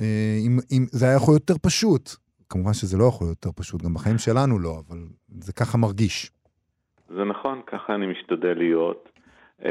[0.00, 2.10] אה, אם, אם זה היה יכול להיות יותר פשוט.
[2.48, 4.98] כמובן שזה לא יכול להיות יותר פשוט, גם בחיים שלנו לא, אבל
[5.40, 6.30] זה ככה מרגיש.
[7.08, 9.08] זה נכון, ככה אני משתדל להיות.
[9.64, 9.70] אה,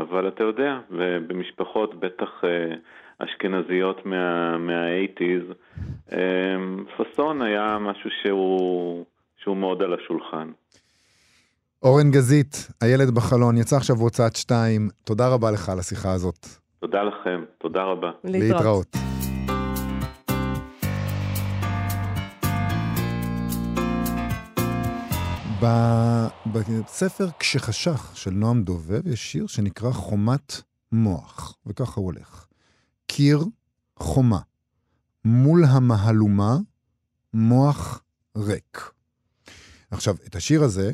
[0.00, 0.78] אבל אתה יודע,
[1.26, 2.74] במשפחות בטח אה,
[3.18, 5.54] אשכנזיות מה-80's,
[6.12, 9.04] אמ, פאסון היה משהו שהוא,
[9.36, 10.50] שהוא מאוד על השולחן.
[11.82, 14.88] אורן גזית, הילד בחלון, יצא עכשיו בהוצאת שתיים.
[15.04, 16.46] תודה רבה לך על השיחה הזאת.
[16.80, 18.10] תודה לכם, תודה רבה.
[18.24, 18.96] להתראות.
[26.52, 32.46] בספר כשחשך של נועם דובב יש שיר שנקרא חומת מוח, וככה הוא הולך.
[33.06, 33.44] קיר
[33.96, 34.38] חומה.
[35.24, 36.56] מול המהלומה,
[37.34, 38.02] מוח
[38.36, 38.90] ריק.
[39.90, 40.92] עכשיו, את השיר הזה,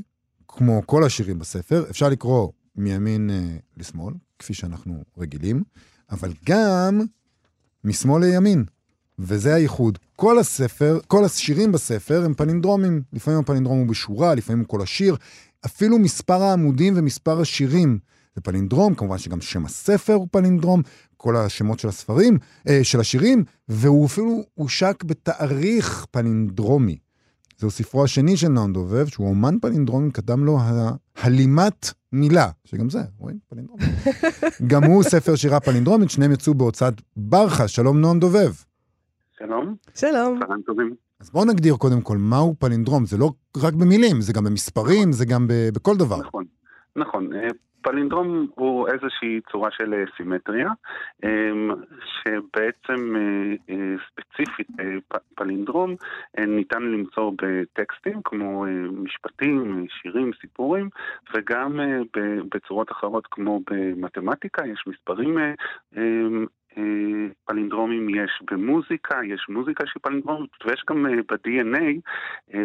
[0.58, 5.62] כמו כל השירים בספר, אפשר לקרוא מימין אה, לשמאל, כפי שאנחנו רגילים,
[6.10, 7.00] אבל גם
[7.84, 8.64] משמאל לימין.
[9.18, 9.98] וזה הייחוד.
[10.16, 13.02] כל הספר, כל השירים בספר הם פנינדרומים.
[13.12, 15.16] לפעמים הפנינדרום הוא בשורה, לפעמים הוא כל השיר.
[15.66, 17.98] אפילו מספר העמודים ומספר השירים
[18.34, 20.82] זה פלינדרום, כמובן שגם שם הספר הוא פלינדרום,
[21.16, 26.98] כל השמות של הספרים, אה, של השירים, והוא אפילו הושק בתאריך פלינדרומי.
[27.58, 30.58] זהו ספרו השני של נועם דובב, שהוא אומן פלינדרומי, קדם לו
[31.16, 33.38] הלימת מילה, שגם זה, רואים?
[33.48, 33.82] פלינדרומי.
[34.70, 37.68] גם הוא ספר שירה פלינדרומית, שניהם יצאו בהוצאת ברכה.
[37.68, 38.52] שלום נועם דובב.
[39.38, 39.74] שלום.
[39.94, 40.38] שלום.
[40.40, 40.94] צהריים טובים.
[41.20, 43.06] אז בואו נגדיר קודם כל מהו פלינדרום.
[43.06, 46.20] זה לא רק במילים, זה גם במספרים, זה גם בכל דבר.
[46.20, 46.44] נכון,
[46.96, 47.30] נכון.
[47.90, 50.68] פלינדרום הוא איזושהי צורה של אה, סימטריה,
[51.24, 51.70] אמ,
[52.04, 54.68] שבעצם אה, אה, ספציפית
[55.34, 55.94] פלינדרום
[56.38, 60.88] ניתן למצוא בטקסטים כמו משפטים, שירים, סיפורים,
[61.34, 61.80] וגם
[62.54, 65.52] בצורות אחרות כמו במתמטיקה, יש מספרים אה,
[67.44, 71.84] פלינדרומים יש במוזיקה, יש מוזיקה שהיא פלינדרומית, ויש גם אה, ב-DNA,
[72.54, 72.60] אה,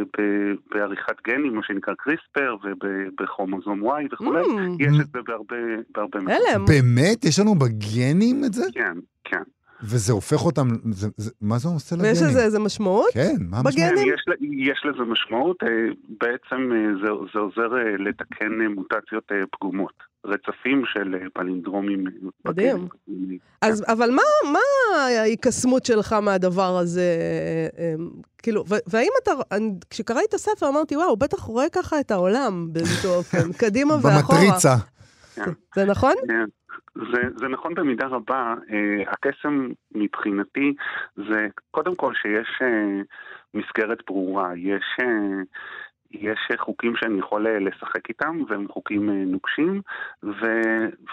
[0.71, 4.84] בעריכת גנים, מה שנקרא קריספר, ובכרומוזום Y וכולי, mm.
[4.84, 5.56] יש את זה בהרבה,
[5.95, 6.69] בהרבה מקומות.
[6.69, 7.26] באמת?
[7.26, 8.65] יש לנו בגנים את זה?
[8.73, 9.43] כן, כן.
[9.83, 12.11] וזה הופך אותם, זה, זה, מה זה עושה לגנים?
[12.11, 13.07] ויש לזה איזה משמעות?
[13.13, 13.75] כן, מה המשמעות?
[13.75, 14.25] כן, יש,
[14.57, 15.57] יש לזה משמעות,
[16.19, 16.69] בעצם
[17.03, 20.13] זה, זה עוזר לתקן מוטציות פגומות.
[20.25, 22.05] רצפים של אה, פלינדרומים.
[22.45, 22.87] מדהים.
[23.61, 24.59] אז, אבל מה, מה
[24.97, 27.17] ההיקסמות שלך מהדבר הזה?
[27.77, 27.93] אה,
[28.43, 29.31] כאילו, והאם אתה,
[29.89, 34.39] כשקראתי את הספר אמרתי, וואו, הוא בטח רואה ככה את העולם באיזשהו אופן, קדימה ואחורה.
[34.39, 34.75] במטריצה.
[35.35, 35.51] כן.
[35.75, 36.13] זה נכון?
[36.27, 36.45] כן.
[36.95, 38.53] זה, זה נכון במידה רבה.
[38.67, 40.73] Uh, הקסם מבחינתי
[41.15, 43.05] זה קודם כל שיש uh,
[43.53, 45.05] מסגרת ברורה, יש, uh,
[46.11, 49.81] יש חוקים שאני יכול לשחק איתם, והם חוקים נוקשים,
[50.23, 50.41] ו,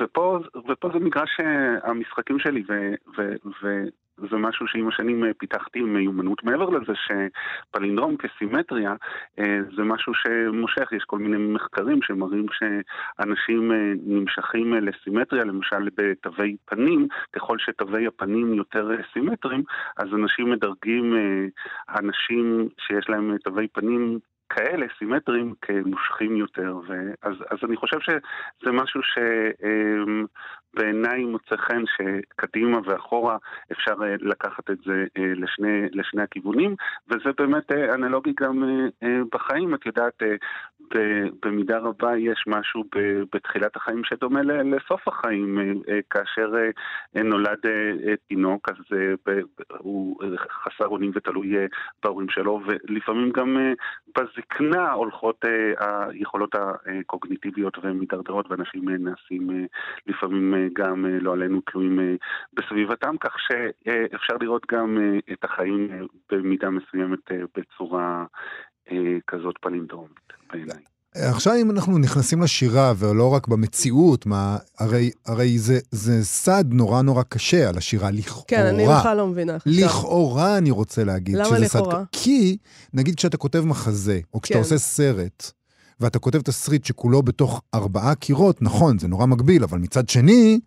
[0.00, 1.40] ופה, ופה זה מגרש
[1.82, 3.84] המשחקים שלי, ו, ו, ו,
[4.30, 6.44] זה משהו שעם השנים אה, פיתחתי מיומנות.
[6.44, 8.94] מעבר לזה שפלינדרום כסימטריה
[9.38, 16.56] אה, זה משהו שמושך, יש כל מיני מחקרים שמראים שאנשים אה, נמשכים לסימטריה, למשל בתווי
[16.64, 19.62] פנים, ככל שתווי הפנים יותר סימטריים,
[19.96, 21.14] אז אנשים מדרגים
[21.98, 24.18] אנשים שיש להם תווי פנים
[24.50, 29.00] כאלה סימטריים כמושכים יותר, ואז, אז אני חושב שזה משהו
[30.74, 33.36] שבעיניי מוצא חן שקדימה ואחורה
[33.72, 36.74] אפשר אה, לקחת את זה אה, לשני, לשני הכיוונים,
[37.08, 38.64] וזה באמת אה, אנלוגי גם
[39.32, 40.22] בחיים, את יודעת,
[41.42, 42.84] במידה רבה יש משהו
[43.32, 45.58] בתחילת החיים שדומה לסוף החיים,
[46.10, 46.52] כאשר
[47.14, 47.58] נולד
[48.28, 48.98] תינוק, אז
[49.78, 51.54] הוא חסר אונים ותלוי
[52.02, 53.56] בהורים שלו, ולפעמים גם
[54.18, 55.44] בזקנה הולכות
[55.78, 59.66] היכולות הקוגניטיביות ומידרדרות, ואנשים נעשים
[60.06, 62.16] לפעמים גם, לא עלינו, תלויים
[62.52, 64.98] בסביבתם, כך שאפשר לראות גם
[65.32, 65.88] את החיים
[66.32, 68.24] במידה מסוימת בצורה
[69.26, 70.30] כזאת פלינדרומית.
[70.52, 70.82] בעיניי.
[71.14, 77.02] עכשיו אם אנחנו נכנסים לשירה ולא רק במציאות, מה, הרי, הרי זה, זה סד נורא
[77.02, 78.44] נורא קשה על השירה, לכאורה.
[78.48, 79.72] כן, אני בכלל לא מבינה עכשיו.
[79.76, 81.34] לכאורה אני רוצה להגיד.
[81.34, 81.98] למה לכאורה?
[81.98, 82.56] סד, כי
[82.94, 84.64] נגיד כשאתה כותב מחזה, או כשאתה כן.
[84.64, 85.52] עושה סרט,
[86.00, 90.60] ואתה כותב תסריט שכולו בתוך ארבעה קירות, נכון, זה נורא מגביל, אבל מצד שני,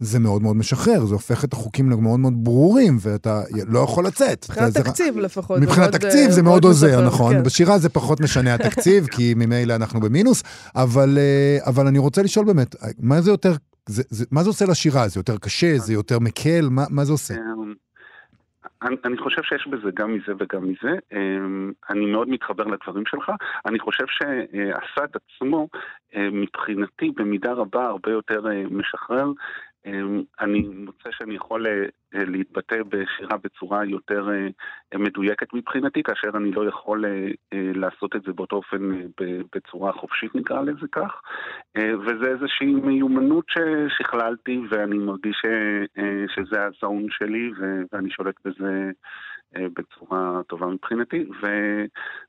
[0.00, 4.46] זה מאוד מאוד משחרר, זה הופך את החוקים למאוד מאוד ברורים, ואתה לא יכול לצאת.
[4.50, 5.20] מבחינת תקציב זה...
[5.20, 5.60] לפחות.
[5.60, 7.34] מבחינת תקציב אה, זה מאוד עוזר, נכון.
[7.34, 7.42] כן.
[7.42, 10.42] בשירה זה פחות משנה התקציב, כי ממילא אנחנו במינוס,
[10.76, 13.52] אבל, אה, אבל אני רוצה לשאול באמת, מה זה יותר,
[13.86, 15.08] זה, זה, מה זה עושה לשירה?
[15.08, 15.78] זה יותר קשה?
[15.78, 16.68] זה יותר מקל?
[16.70, 17.34] מה, מה זה עושה?
[17.34, 17.74] אמ,
[18.82, 20.94] אני, אני חושב שיש בזה גם מזה וגם מזה.
[21.12, 23.30] אמ, אני מאוד מתחבר לדברים שלך.
[23.66, 25.68] אני חושב שהסד עצמו,
[26.16, 29.26] מבחינתי, במידה רבה הרבה יותר משחרר.
[29.86, 31.72] אמ, אני מוצא שאני יכול אה,
[32.14, 37.04] אה, להתבטא בשירה בצורה יותר אה, מדויקת מבחינתי, כאשר אני לא יכול
[37.52, 38.90] לעשות את זה באותו אופן
[39.54, 41.20] בצורה חופשית נקרא לזה כך.
[41.78, 45.42] וזה איזושהי מיומנות ששכללתי ואני מרגיש
[46.34, 47.50] שזה הזון שלי
[47.92, 48.90] ואני שולט בזה
[49.56, 51.46] בצורה טובה מבחינתי, ו,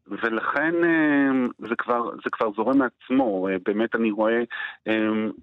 [0.07, 4.43] ולכן אה, זה כבר, זה כבר זורם מעצמו, אה, באמת אני רואה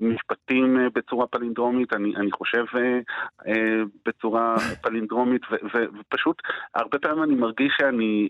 [0.01, 2.65] משפטים בצורה פלינדרומית, אני, אני חושב
[4.07, 6.43] בצורה פלינדרומית, ו, ו, ופשוט
[6.75, 8.29] הרבה פעמים אני מרגיש שאני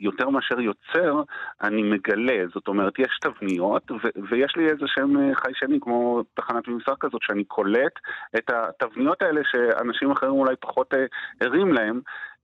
[0.00, 1.22] יותר מאשר יוצר,
[1.62, 3.94] אני מגלה, זאת אומרת יש תבניות, ו,
[4.30, 7.92] ויש לי איזה שהם חיישנים כמו תחנת ממסר כזאת, שאני קולט
[8.36, 10.94] את התבניות האלה שאנשים אחרים אולי פחות
[11.40, 12.00] ערים להם.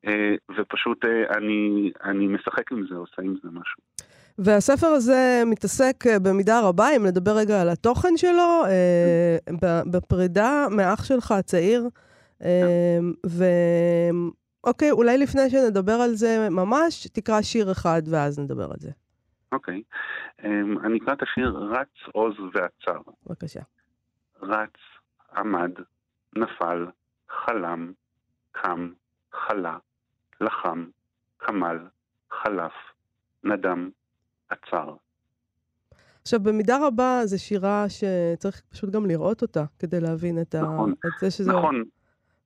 [0.07, 3.83] אה, ופשוט אה, אני, אני משחק עם זה, עושה עם זה משהו.
[4.39, 8.63] והספר הזה מתעסק אה, במידה רבה, אם נדבר רגע על התוכן שלו,
[9.93, 11.89] בפרידה מאח שלך הצעיר.
[14.65, 18.91] ואוקיי, אולי לפני שנדבר על זה ממש, תקרא שיר אחד ואז נדבר על זה.
[19.53, 19.83] אוקיי.
[20.85, 23.01] אני אקרא את השיר רץ, עוז ועצר.
[23.27, 23.61] בבקשה.
[24.43, 24.77] רץ,
[25.37, 25.71] עמד,
[26.37, 26.87] נפל,
[27.29, 27.93] חלם,
[28.53, 28.91] קם,
[29.33, 29.77] חלה,
[30.41, 30.85] לחם,
[31.39, 31.79] כמל,
[32.31, 32.73] חלף,
[33.45, 33.91] נדם,
[34.49, 34.95] עצר.
[36.23, 41.09] עכשיו, במידה רבה זו שירה שצריך פשוט גם לראות אותה כדי להבין את, נכון, ה...
[41.09, 41.53] את זה שזה...
[41.53, 41.85] נכון.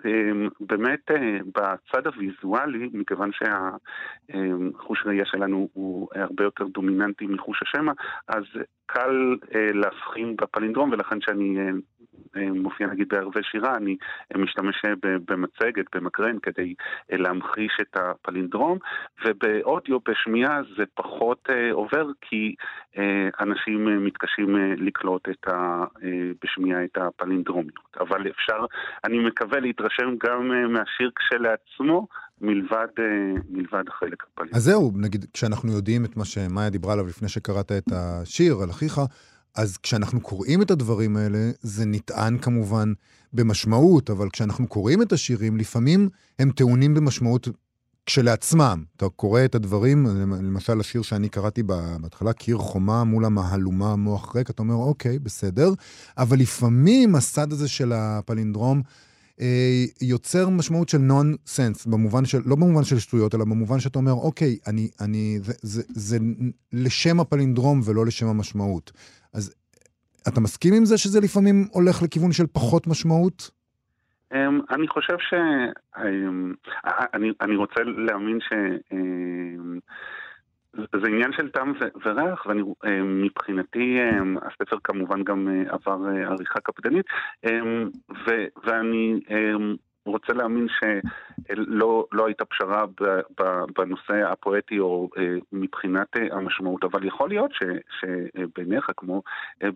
[0.05, 7.93] אמ, באמת אה, בצד הוויזואלי, מכיוון שהחוש ראייה שלנו הוא הרבה יותר דומיננטי מחוש השמע,
[8.29, 8.45] אז
[8.87, 11.71] קל אה, להבחין בפלינדרום, ולכן כשאני אה,
[12.37, 13.97] מופיע נגיד בערבי שירה, אני
[14.35, 16.75] משתמש במצגת, במקרן, כדי
[17.11, 18.79] להמחיש את הפלינדרום,
[19.27, 22.55] ובאודיו, בשמיעה, זה פחות עובר, כי
[23.41, 25.85] אנשים מתקשים לקלוט את ה,
[26.45, 27.97] בשמיעה את הפלינדרומיות.
[28.01, 28.65] אבל אפשר,
[29.05, 32.07] אני מקווה להתרשם גם מהשיר כשלעצמו,
[32.41, 32.87] מלבד,
[33.51, 34.57] מלבד החלק הפלינדרומי.
[34.57, 38.71] אז זהו, נגיד, כשאנחנו יודעים את מה שמאיה דיברה עליו לפני שקראת את השיר על
[38.71, 39.01] אחיך,
[39.55, 42.93] אז כשאנחנו קוראים את הדברים האלה, זה נטען כמובן
[43.33, 46.09] במשמעות, אבל כשאנחנו קוראים את השירים, לפעמים
[46.39, 47.49] הם טעונים במשמעות
[48.07, 48.85] כשלעצמם.
[48.97, 50.07] אתה קורא את הדברים,
[50.43, 55.73] למשל השיר שאני קראתי בהתחלה, קיר חומה מול המהלומה, מוח ריק, אתה אומר, אוקיי, בסדר,
[56.19, 58.83] אבל לפעמים הסד הזה של הפלינדרום,
[59.41, 63.99] אה, יוצר משמעות של נון סנס, במובן של, לא במובן של שטויות, אלא במובן שאתה
[63.99, 66.19] אומר, אוקיי, אני, אני, זה, זה, זה
[66.73, 68.93] לשם הפלינדרום ולא לשם המשמעות.
[69.35, 69.55] אז
[70.29, 73.51] אתה מסכים עם זה שזה לפעמים הולך לכיוון של פחות משמעות?
[74.35, 75.35] Um, אני חושב ש...
[75.97, 76.01] Um,
[77.15, 78.53] אני, אני רוצה להאמין ש...
[78.93, 79.81] Um,
[80.77, 81.73] זה עניין של טעם
[82.05, 82.47] וריח,
[82.85, 83.99] ומבחינתי
[84.43, 87.07] הספר כמובן גם עבר עריכה קפדנית,
[88.67, 89.21] ואני
[90.07, 92.85] רוצה להאמין שלא לא הייתה פשרה
[93.79, 95.09] בנושא הפואטי או
[95.53, 97.63] מבחינת המשמעות, אבל יכול להיות ש,
[98.01, 99.23] שבעיניך, כמו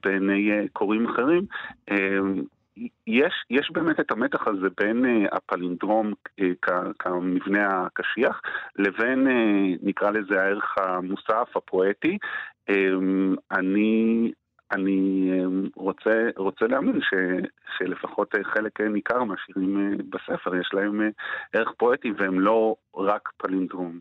[0.02, 1.46] בעיני קוראים אחרים,
[3.06, 6.44] יש, יש באמת את המתח הזה בין uh, הפלינדרום uh,
[6.98, 8.40] כמבנה הקשיח
[8.76, 12.18] לבין, uh, נקרא לזה, הערך המוסף, הפואטי.
[12.70, 12.74] Uh,
[13.50, 14.32] אני,
[14.74, 17.14] אני uh, רוצה, רוצה להאמין ש,
[17.78, 21.10] שלפחות uh, חלק uh, ניכר מהשירים uh, בספר יש להם
[21.52, 23.98] ערך פואטי והם לא רק פלינדרום.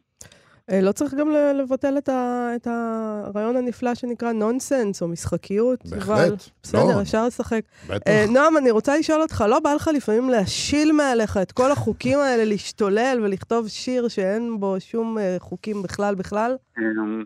[0.71, 5.85] אה, לא צריך גם לבטל את, ה, את הרעיון הנפלא שנקרא נונסנס או משחקיות.
[5.85, 6.17] בהחלט.
[6.17, 7.01] אבל בסדר, לא.
[7.01, 7.61] אפשר לשחק.
[7.89, 8.11] בטח.
[8.29, 12.45] נועם, אני רוצה לשאול אותך, לא בא לך לפעמים להשיל מעליך את כל החוקים האלה,
[12.45, 16.55] להשתולל ולכתוב שיר שאין בו שום חוקים בכלל בכלל?
[16.77, 17.23] אמ,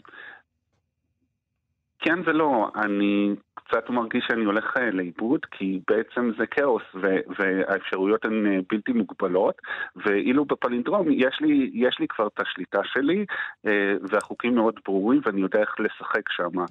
[2.08, 8.26] כן ולא, אני קצת מרגיש שאני הולך אה, לאיבוד, כי בעצם זה כאוס, ו- והאפשרויות
[8.26, 9.56] הן אה, בלתי מוגבלות,
[9.96, 13.26] ואילו בפלינדרום יש לי, יש לי כבר את השליטה שלי,
[13.68, 16.66] אה, והחוקים מאוד ברורים, ואני יודע איך לשחק שם.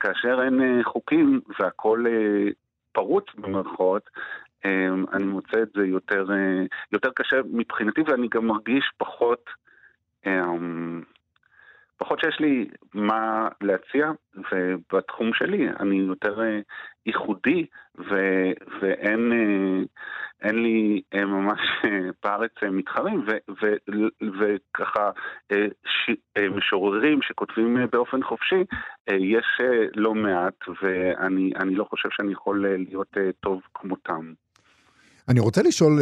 [0.00, 2.04] כאשר אין חוקים והכל
[2.92, 4.10] פרוץ במרכאות,
[5.12, 6.26] אני מוצא את זה יותר,
[6.92, 9.50] יותר קשה מבחינתי, ואני גם מרגיש פחות...
[12.04, 14.10] פחות שיש לי מה להציע,
[14.52, 16.60] ובתחום שלי אני יותר אה,
[17.06, 17.66] ייחודי,
[17.98, 18.14] ו,
[18.82, 19.32] ואין
[20.44, 21.60] אה, לי אה, ממש
[22.24, 23.30] בארץ מתחרים, ו,
[23.62, 23.74] ו,
[24.40, 25.10] וככה
[25.84, 26.10] ש,
[26.50, 28.64] משוררים שכותבים באופן חופשי,
[29.10, 29.46] יש
[29.94, 34.32] לא מעט, ואני לא חושב שאני יכול להיות טוב כמותם.
[35.28, 35.92] אני רוצה לשאול,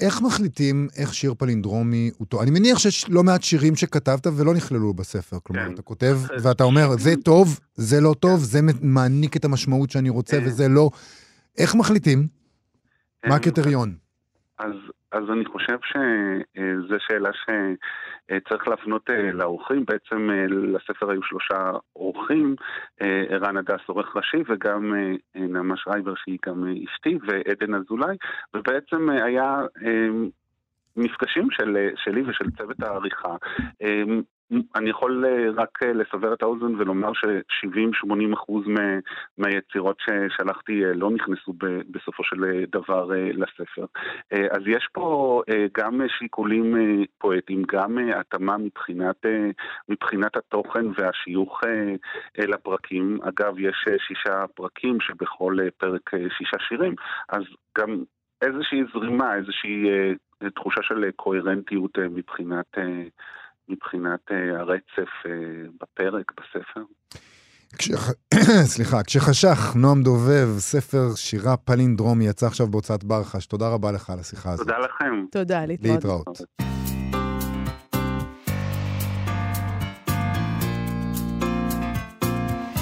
[0.00, 2.40] איך מחליטים איך שיר פלינדרומי הוא טוב?
[2.40, 5.38] אני מניח שיש לא מעט שירים שכתבת ולא נכללו בספר.
[5.42, 5.74] כלומר, כן.
[5.74, 10.40] אתה כותב ואתה אומר, זה טוב, זה לא טוב, זה מעניק את המשמעות שאני רוצה
[10.40, 10.46] כן.
[10.46, 10.90] וזה לא.
[11.58, 12.18] איך מחליטים?
[13.24, 13.36] מה כן.
[13.36, 13.96] הקריטריון?
[14.58, 14.72] אז
[15.14, 19.84] אז אני חושב שזו שאלה שצריך להפנות אה, לאורחים.
[19.84, 22.54] בעצם אה, לספר היו שלושה אורחים,
[23.02, 24.94] אה, ערן הדס עורך ראשי וגם
[25.34, 28.16] נעמה שרייבר שהיא גם אשתי ועדן אזולאי,
[28.54, 29.62] ובעצם היה
[30.96, 33.36] מפגשים של, שלי ושל צוות העריכה.
[34.76, 38.64] אני יכול אה, רק אה, לסבר את האוזן ולומר ש-70-80 אחוז
[39.38, 41.52] מהיצירות ששלחתי אה, לא נכנסו
[41.90, 43.84] בסופו של דבר לספר.
[44.30, 45.42] אז יש פה
[45.78, 46.76] גם שיקולים
[47.18, 49.16] פואטיים, גם התאמה מבחינת,
[49.88, 51.60] מבחינת התוכן והשיוך
[52.38, 53.18] לפרקים.
[53.22, 56.94] אגב, יש שישה פרקים שבכל פרק שישה שירים,
[57.28, 57.42] אז
[57.78, 58.02] גם
[58.42, 59.86] איזושהי זרימה, איזושהי
[60.54, 62.78] תחושה של קוהרנטיות מבחינת...
[63.68, 65.30] מבחינת אה, הרצף אה,
[65.80, 66.80] בפרק, בספר.
[67.78, 68.10] כשח...
[68.74, 73.46] סליחה, כשחשך, נועם דובב, ספר שירה פלינדרומי, יצא עכשיו בהוצאת ברחש.
[73.46, 74.66] תודה רבה לך על השיחה הזאת.
[74.66, 75.24] תודה לכם.
[75.30, 75.94] תודה, להתראות.
[75.94, 76.40] להתראות.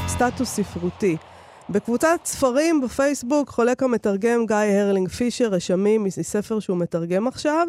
[0.06, 1.16] סטטוס ספרותי.
[1.70, 7.68] בקבוצת ספרים בפייסבוק חולק המתרגם גיא הרלינג פישר רשמים מספר שהוא מתרגם עכשיו.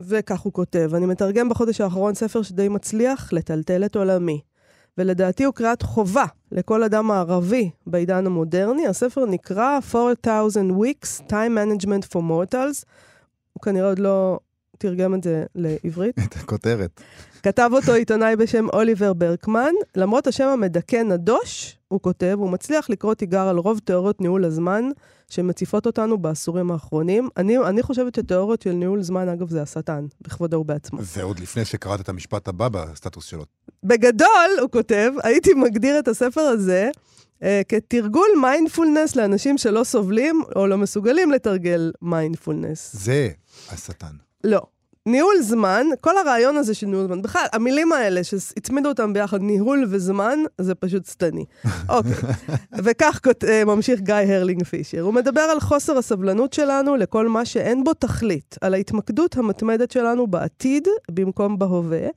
[0.00, 4.40] וכך הוא כותב, אני מתרגם בחודש האחרון ספר שדי מצליח לטלטל את עולמי.
[4.98, 8.86] ולדעתי הוא קריאת חובה לכל אדם הערבי בעידן המודרני.
[8.86, 12.84] הספר נקרא 4,000 Weeks, Time Management for Mortals.
[13.52, 14.38] הוא כנראה עוד לא
[14.78, 16.18] תרגם את זה לעברית.
[16.18, 17.00] את הכותרת.
[17.42, 19.72] כתב אותו עיתונאי בשם אוליבר ברקמן.
[19.96, 24.84] למרות השם המדכא נדוש, הוא כותב, הוא מצליח לקרוא תיגר על רוב תיאוריות ניהול הזמן
[25.30, 27.28] שמציפות אותנו בעשורים האחרונים.
[27.36, 31.02] אני, אני חושבת שתיאוריות של ניהול זמן, אגב, זה השטן, בכבודו ובעצמו.
[31.02, 33.44] זה עוד לפני שקראת את המשפט הבא בסטטוס שלו.
[33.84, 36.90] בגדול, הוא כותב, הייתי מגדיר את הספר הזה
[37.40, 42.90] אה, כתרגול מיינדפולנס לאנשים שלא סובלים או לא מסוגלים לתרגל מיינדפולנס.
[42.92, 43.28] זה
[43.70, 44.23] השטן.
[44.44, 44.60] לא.
[45.06, 49.86] ניהול זמן, כל הרעיון הזה של ניהול זמן, בכלל, המילים האלה שהצמידו אותם ביחד, ניהול
[49.90, 51.44] וזמן, זה פשוט שטני.
[51.88, 52.12] אוקיי.
[52.84, 55.00] וכך uh, ממשיך גיא הרלינג פישר.
[55.00, 60.26] הוא מדבר על חוסר הסבלנות שלנו לכל מה שאין בו תכלית, על ההתמקדות המתמדת שלנו
[60.26, 62.08] בעתיד במקום בהווה,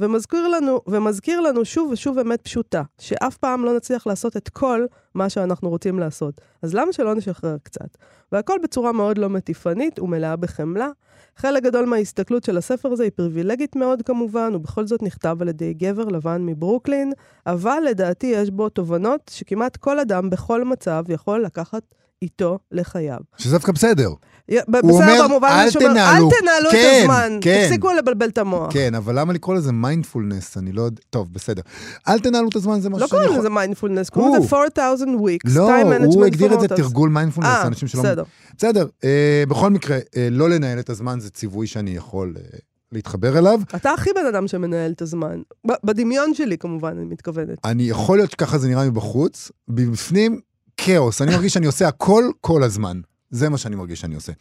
[0.00, 4.86] ומזכיר לנו, ומזכיר לנו שוב ושוב אמת פשוטה, שאף פעם לא נצליח לעשות את כל
[5.14, 6.40] מה שאנחנו רוצים לעשות.
[6.62, 7.96] אז למה שלא נשחרר קצת?
[8.32, 10.88] והכל בצורה מאוד לא מטיפנית ומלאה בחמלה.
[11.36, 15.74] חלק גדול מההסתכלות של הספר הזה היא פריבילגית מאוד כמובן, ובכל זאת נכתב על ידי
[15.74, 17.12] גבר לבן מברוקלין,
[17.46, 21.82] אבל לדעתי יש בו תובנות שכמעט כל אדם בכל מצב יכול לקחת
[22.22, 23.18] איתו לחייו.
[23.36, 24.10] שזה דווקא בסדר.
[24.48, 27.64] הוא אומר, במובן "אל תנהלו." אל תנהלו כן, את הזמן, כן.
[27.64, 28.72] תפסיקו לבלבל את המוח.
[28.72, 30.56] כן, אבל למה לקרוא לזה מיינדפולנס?
[30.58, 31.00] אני לא יודע...
[31.10, 31.62] טוב, בסדר.
[32.08, 33.40] אל תנהלו את הזמן, זה משהו לא שאני קוראים יכול...
[33.40, 36.76] לזה מיינדפולנס, קוראים לזה 4,000 weeks, לא, time management הוא הגדיר את זה for.
[36.76, 38.02] תרגול מיינדפולנס, אה, אנשים שלא...
[38.02, 38.22] בסדר.
[38.58, 42.58] בסדר, אה, בכל מקרה, אה, לא לנהל את הזמן זה ציווי שאני יכול אה,
[42.92, 43.60] להתחבר אליו.
[43.76, 45.40] אתה הכי בן אדם שמנהל את הזמן.
[45.84, 47.58] בדמיון שלי, כמובן, אני מתכוונת.
[47.64, 50.40] אני יכול להיות שככה זה נראה מבחוץ, בפנים
[50.76, 53.00] כאוס, אני מרגיש שאני עושה הכל כל הזמן.
[53.30, 54.32] זה מה שאני מרגיש שאני עושה.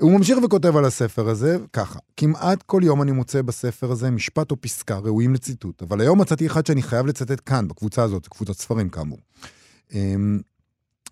[0.00, 4.50] הוא ממשיך וכותב על הספר הזה ככה, כמעט כל יום אני מוצא בספר הזה משפט
[4.50, 8.52] או פסקה ראויים לציטוט, אבל היום מצאתי אחד שאני חייב לצטט כאן, בקבוצה הזאת, קבוצת
[8.52, 9.18] ספרים כאמור.
[9.92, 10.40] אמ,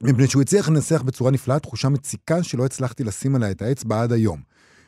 [0.00, 4.12] מפני שהוא הצליח לנסח בצורה נפלאה תחושה מציקה שלא הצלחתי לשים עליה את האצבע עד
[4.12, 4.40] היום.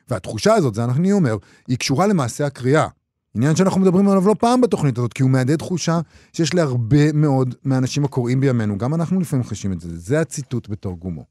[0.09, 1.37] והתחושה הזאת, זה אני אומר,
[1.69, 2.87] היא קשורה למעשה הקריאה.
[3.35, 6.01] עניין שאנחנו מדברים עליו לא פעם בתוכנית הזאת, כי הוא מהדהד תחושה
[6.33, 11.25] שיש להרבה מאוד מהאנשים הקוראים בימינו, גם אנחנו לפעמים חשים את זה, זה הציטוט בתרגומו.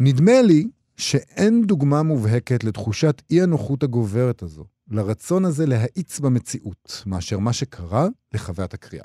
[0.00, 7.38] נדמה לי שאין דוגמה מובהקת לתחושת אי הנוחות הגוברת הזו, לרצון הזה להאיץ במציאות, מאשר
[7.38, 9.04] מה שקרה לחוויית הקריאה.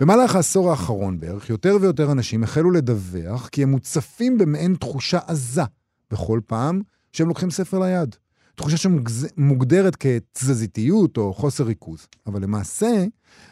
[0.00, 5.62] במהלך העשור האחרון בערך, יותר ויותר אנשים החלו לדווח כי הם מוצפים במעין תחושה עזה
[6.10, 6.80] בכל פעם
[7.12, 8.16] שהם לוקחים ספר ליד.
[8.58, 12.06] תחושה שמוגדרת כתזזיתיות או חוסר ריכוז.
[12.26, 13.04] אבל למעשה,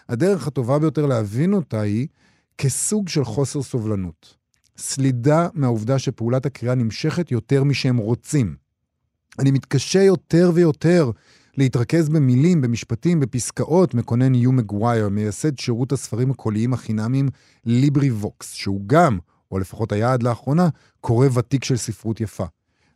[0.09, 2.07] הדרך הטובה ביותר להבין אותה היא
[2.59, 4.37] כסוג של חוסר סובלנות.
[4.79, 8.57] סלידה מהעובדה שפעולת הקריאה נמשכת יותר משהם רוצים.
[9.39, 11.11] אני מתקשה יותר ויותר
[11.57, 17.29] להתרכז במילים, במשפטים, בפסקאות, מקונן יו מגווייר, מייסד שירות הספרים הקוליים החינמיים
[17.65, 19.19] ליברי ווקס, שהוא גם,
[19.51, 20.69] או לפחות היה עד לאחרונה,
[21.01, 22.45] קורא ותיק של ספרות יפה.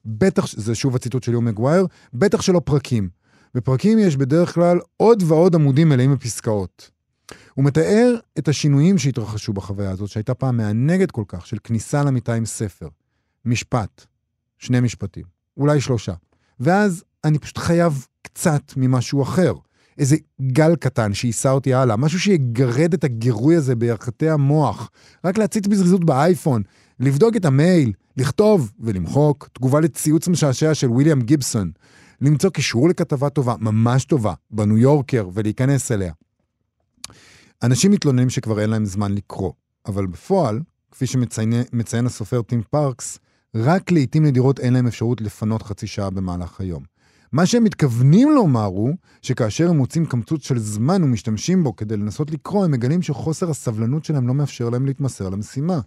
[0.04, 3.08] בטח, זה שוב הציטוט של יו מגווייר, בטח שלא פרקים.
[3.54, 6.90] בפרקים יש בדרך כלל עוד ועוד עמודים מלאים בפסקאות.
[7.54, 12.34] הוא מתאר את השינויים שהתרחשו בחוויה הזאת, שהייתה פעם מענגת כל כך, של כניסה למיטה
[12.34, 12.88] עם ספר.
[13.44, 14.06] משפט,
[14.58, 15.24] שני משפטים,
[15.56, 16.14] אולי שלושה.
[16.60, 19.54] ואז אני פשוט חייב קצת ממשהו אחר.
[19.98, 24.90] איזה גל קטן שיישא אותי הלאה, משהו שיגרד את הגירוי הזה בירכתי המוח.
[25.24, 26.62] רק להציץ בזריזות באייפון,
[27.00, 31.70] לבדוק את המייל, לכתוב ולמחוק, תגובה לציוץ משעשע של ויליאם גיבסון,
[32.20, 36.12] למצוא קישור לכתבה טובה, ממש טובה, בניו יורקר, ולהיכנס אליה.
[37.62, 39.52] אנשים מתלוננים שכבר אין להם זמן לקרוא,
[39.86, 43.18] אבל בפועל, כפי שמציין הסופר טים פארקס,
[43.54, 46.82] רק לעיתים נדירות אין להם אפשרות לפנות חצי שעה במהלך היום.
[47.32, 52.30] מה שהם מתכוונים לומר הוא שכאשר הם מוצאים קמצוץ של זמן ומשתמשים בו כדי לנסות
[52.30, 55.80] לקרוא, הם מגלים שחוסר הסבלנות שלהם לא מאפשר להם להתמסר למשימה.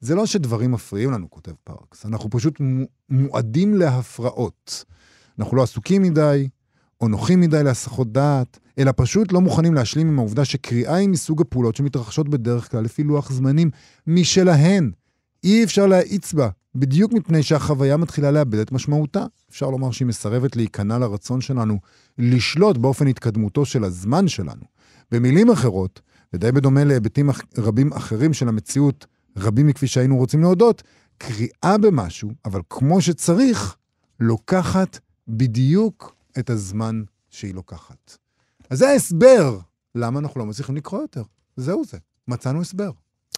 [0.00, 2.60] זה לא שדברים מפריעים לנו, כותב פארקס, אנחנו פשוט
[3.10, 4.84] מועדים להפרעות.
[5.38, 6.48] אנחנו לא עסוקים מדי,
[7.00, 11.40] או נוחים מדי להסחות דעת, אלא פשוט לא מוכנים להשלים עם העובדה שקריאה היא מסוג
[11.40, 13.70] הפעולות שמתרחשות בדרך כלל לפי לוח זמנים
[14.06, 14.90] משלהן.
[15.44, 19.26] אי אפשר להאיץ בה, בדיוק מפני שהחוויה מתחילה לאבד את משמעותה.
[19.50, 21.78] אפשר לומר שהיא מסרבת להיכנע לרצון שלנו
[22.18, 24.62] לשלוט באופן התקדמותו של הזמן שלנו.
[25.12, 26.00] במילים אחרות,
[26.32, 29.06] ודי בדומה להיבטים רבים אחרים של המציאות,
[29.36, 30.82] רבים מכפי שהיינו רוצים להודות,
[31.18, 33.76] קריאה במשהו, אבל כמו שצריך,
[34.20, 38.16] לוקחת בדיוק את הזמן שהיא לוקחת.
[38.70, 39.58] אז זה ההסבר
[39.94, 41.22] למה אנחנו לא מצליחים לקרוא יותר.
[41.56, 42.90] זהו זה, מצאנו הסבר.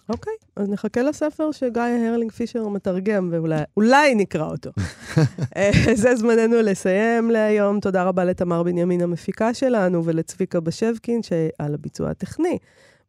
[0.09, 4.69] אוקיי, אז נחכה לספר שגיא הרלינג פישר מתרגם, ואולי נקרא אותו.
[5.55, 7.79] אה, זה זמננו לסיים להיום.
[7.79, 12.57] תודה רבה לתמר בנימין המפיקה שלנו ולצביקה בשבקין שעל הביצוע הטכני.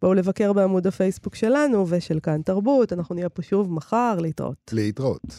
[0.02, 4.70] בואו לבקר בעמוד הפייסבוק שלנו ושל כאן תרבות, אנחנו נהיה פה שוב מחר להתראות.
[4.72, 5.38] להתראות.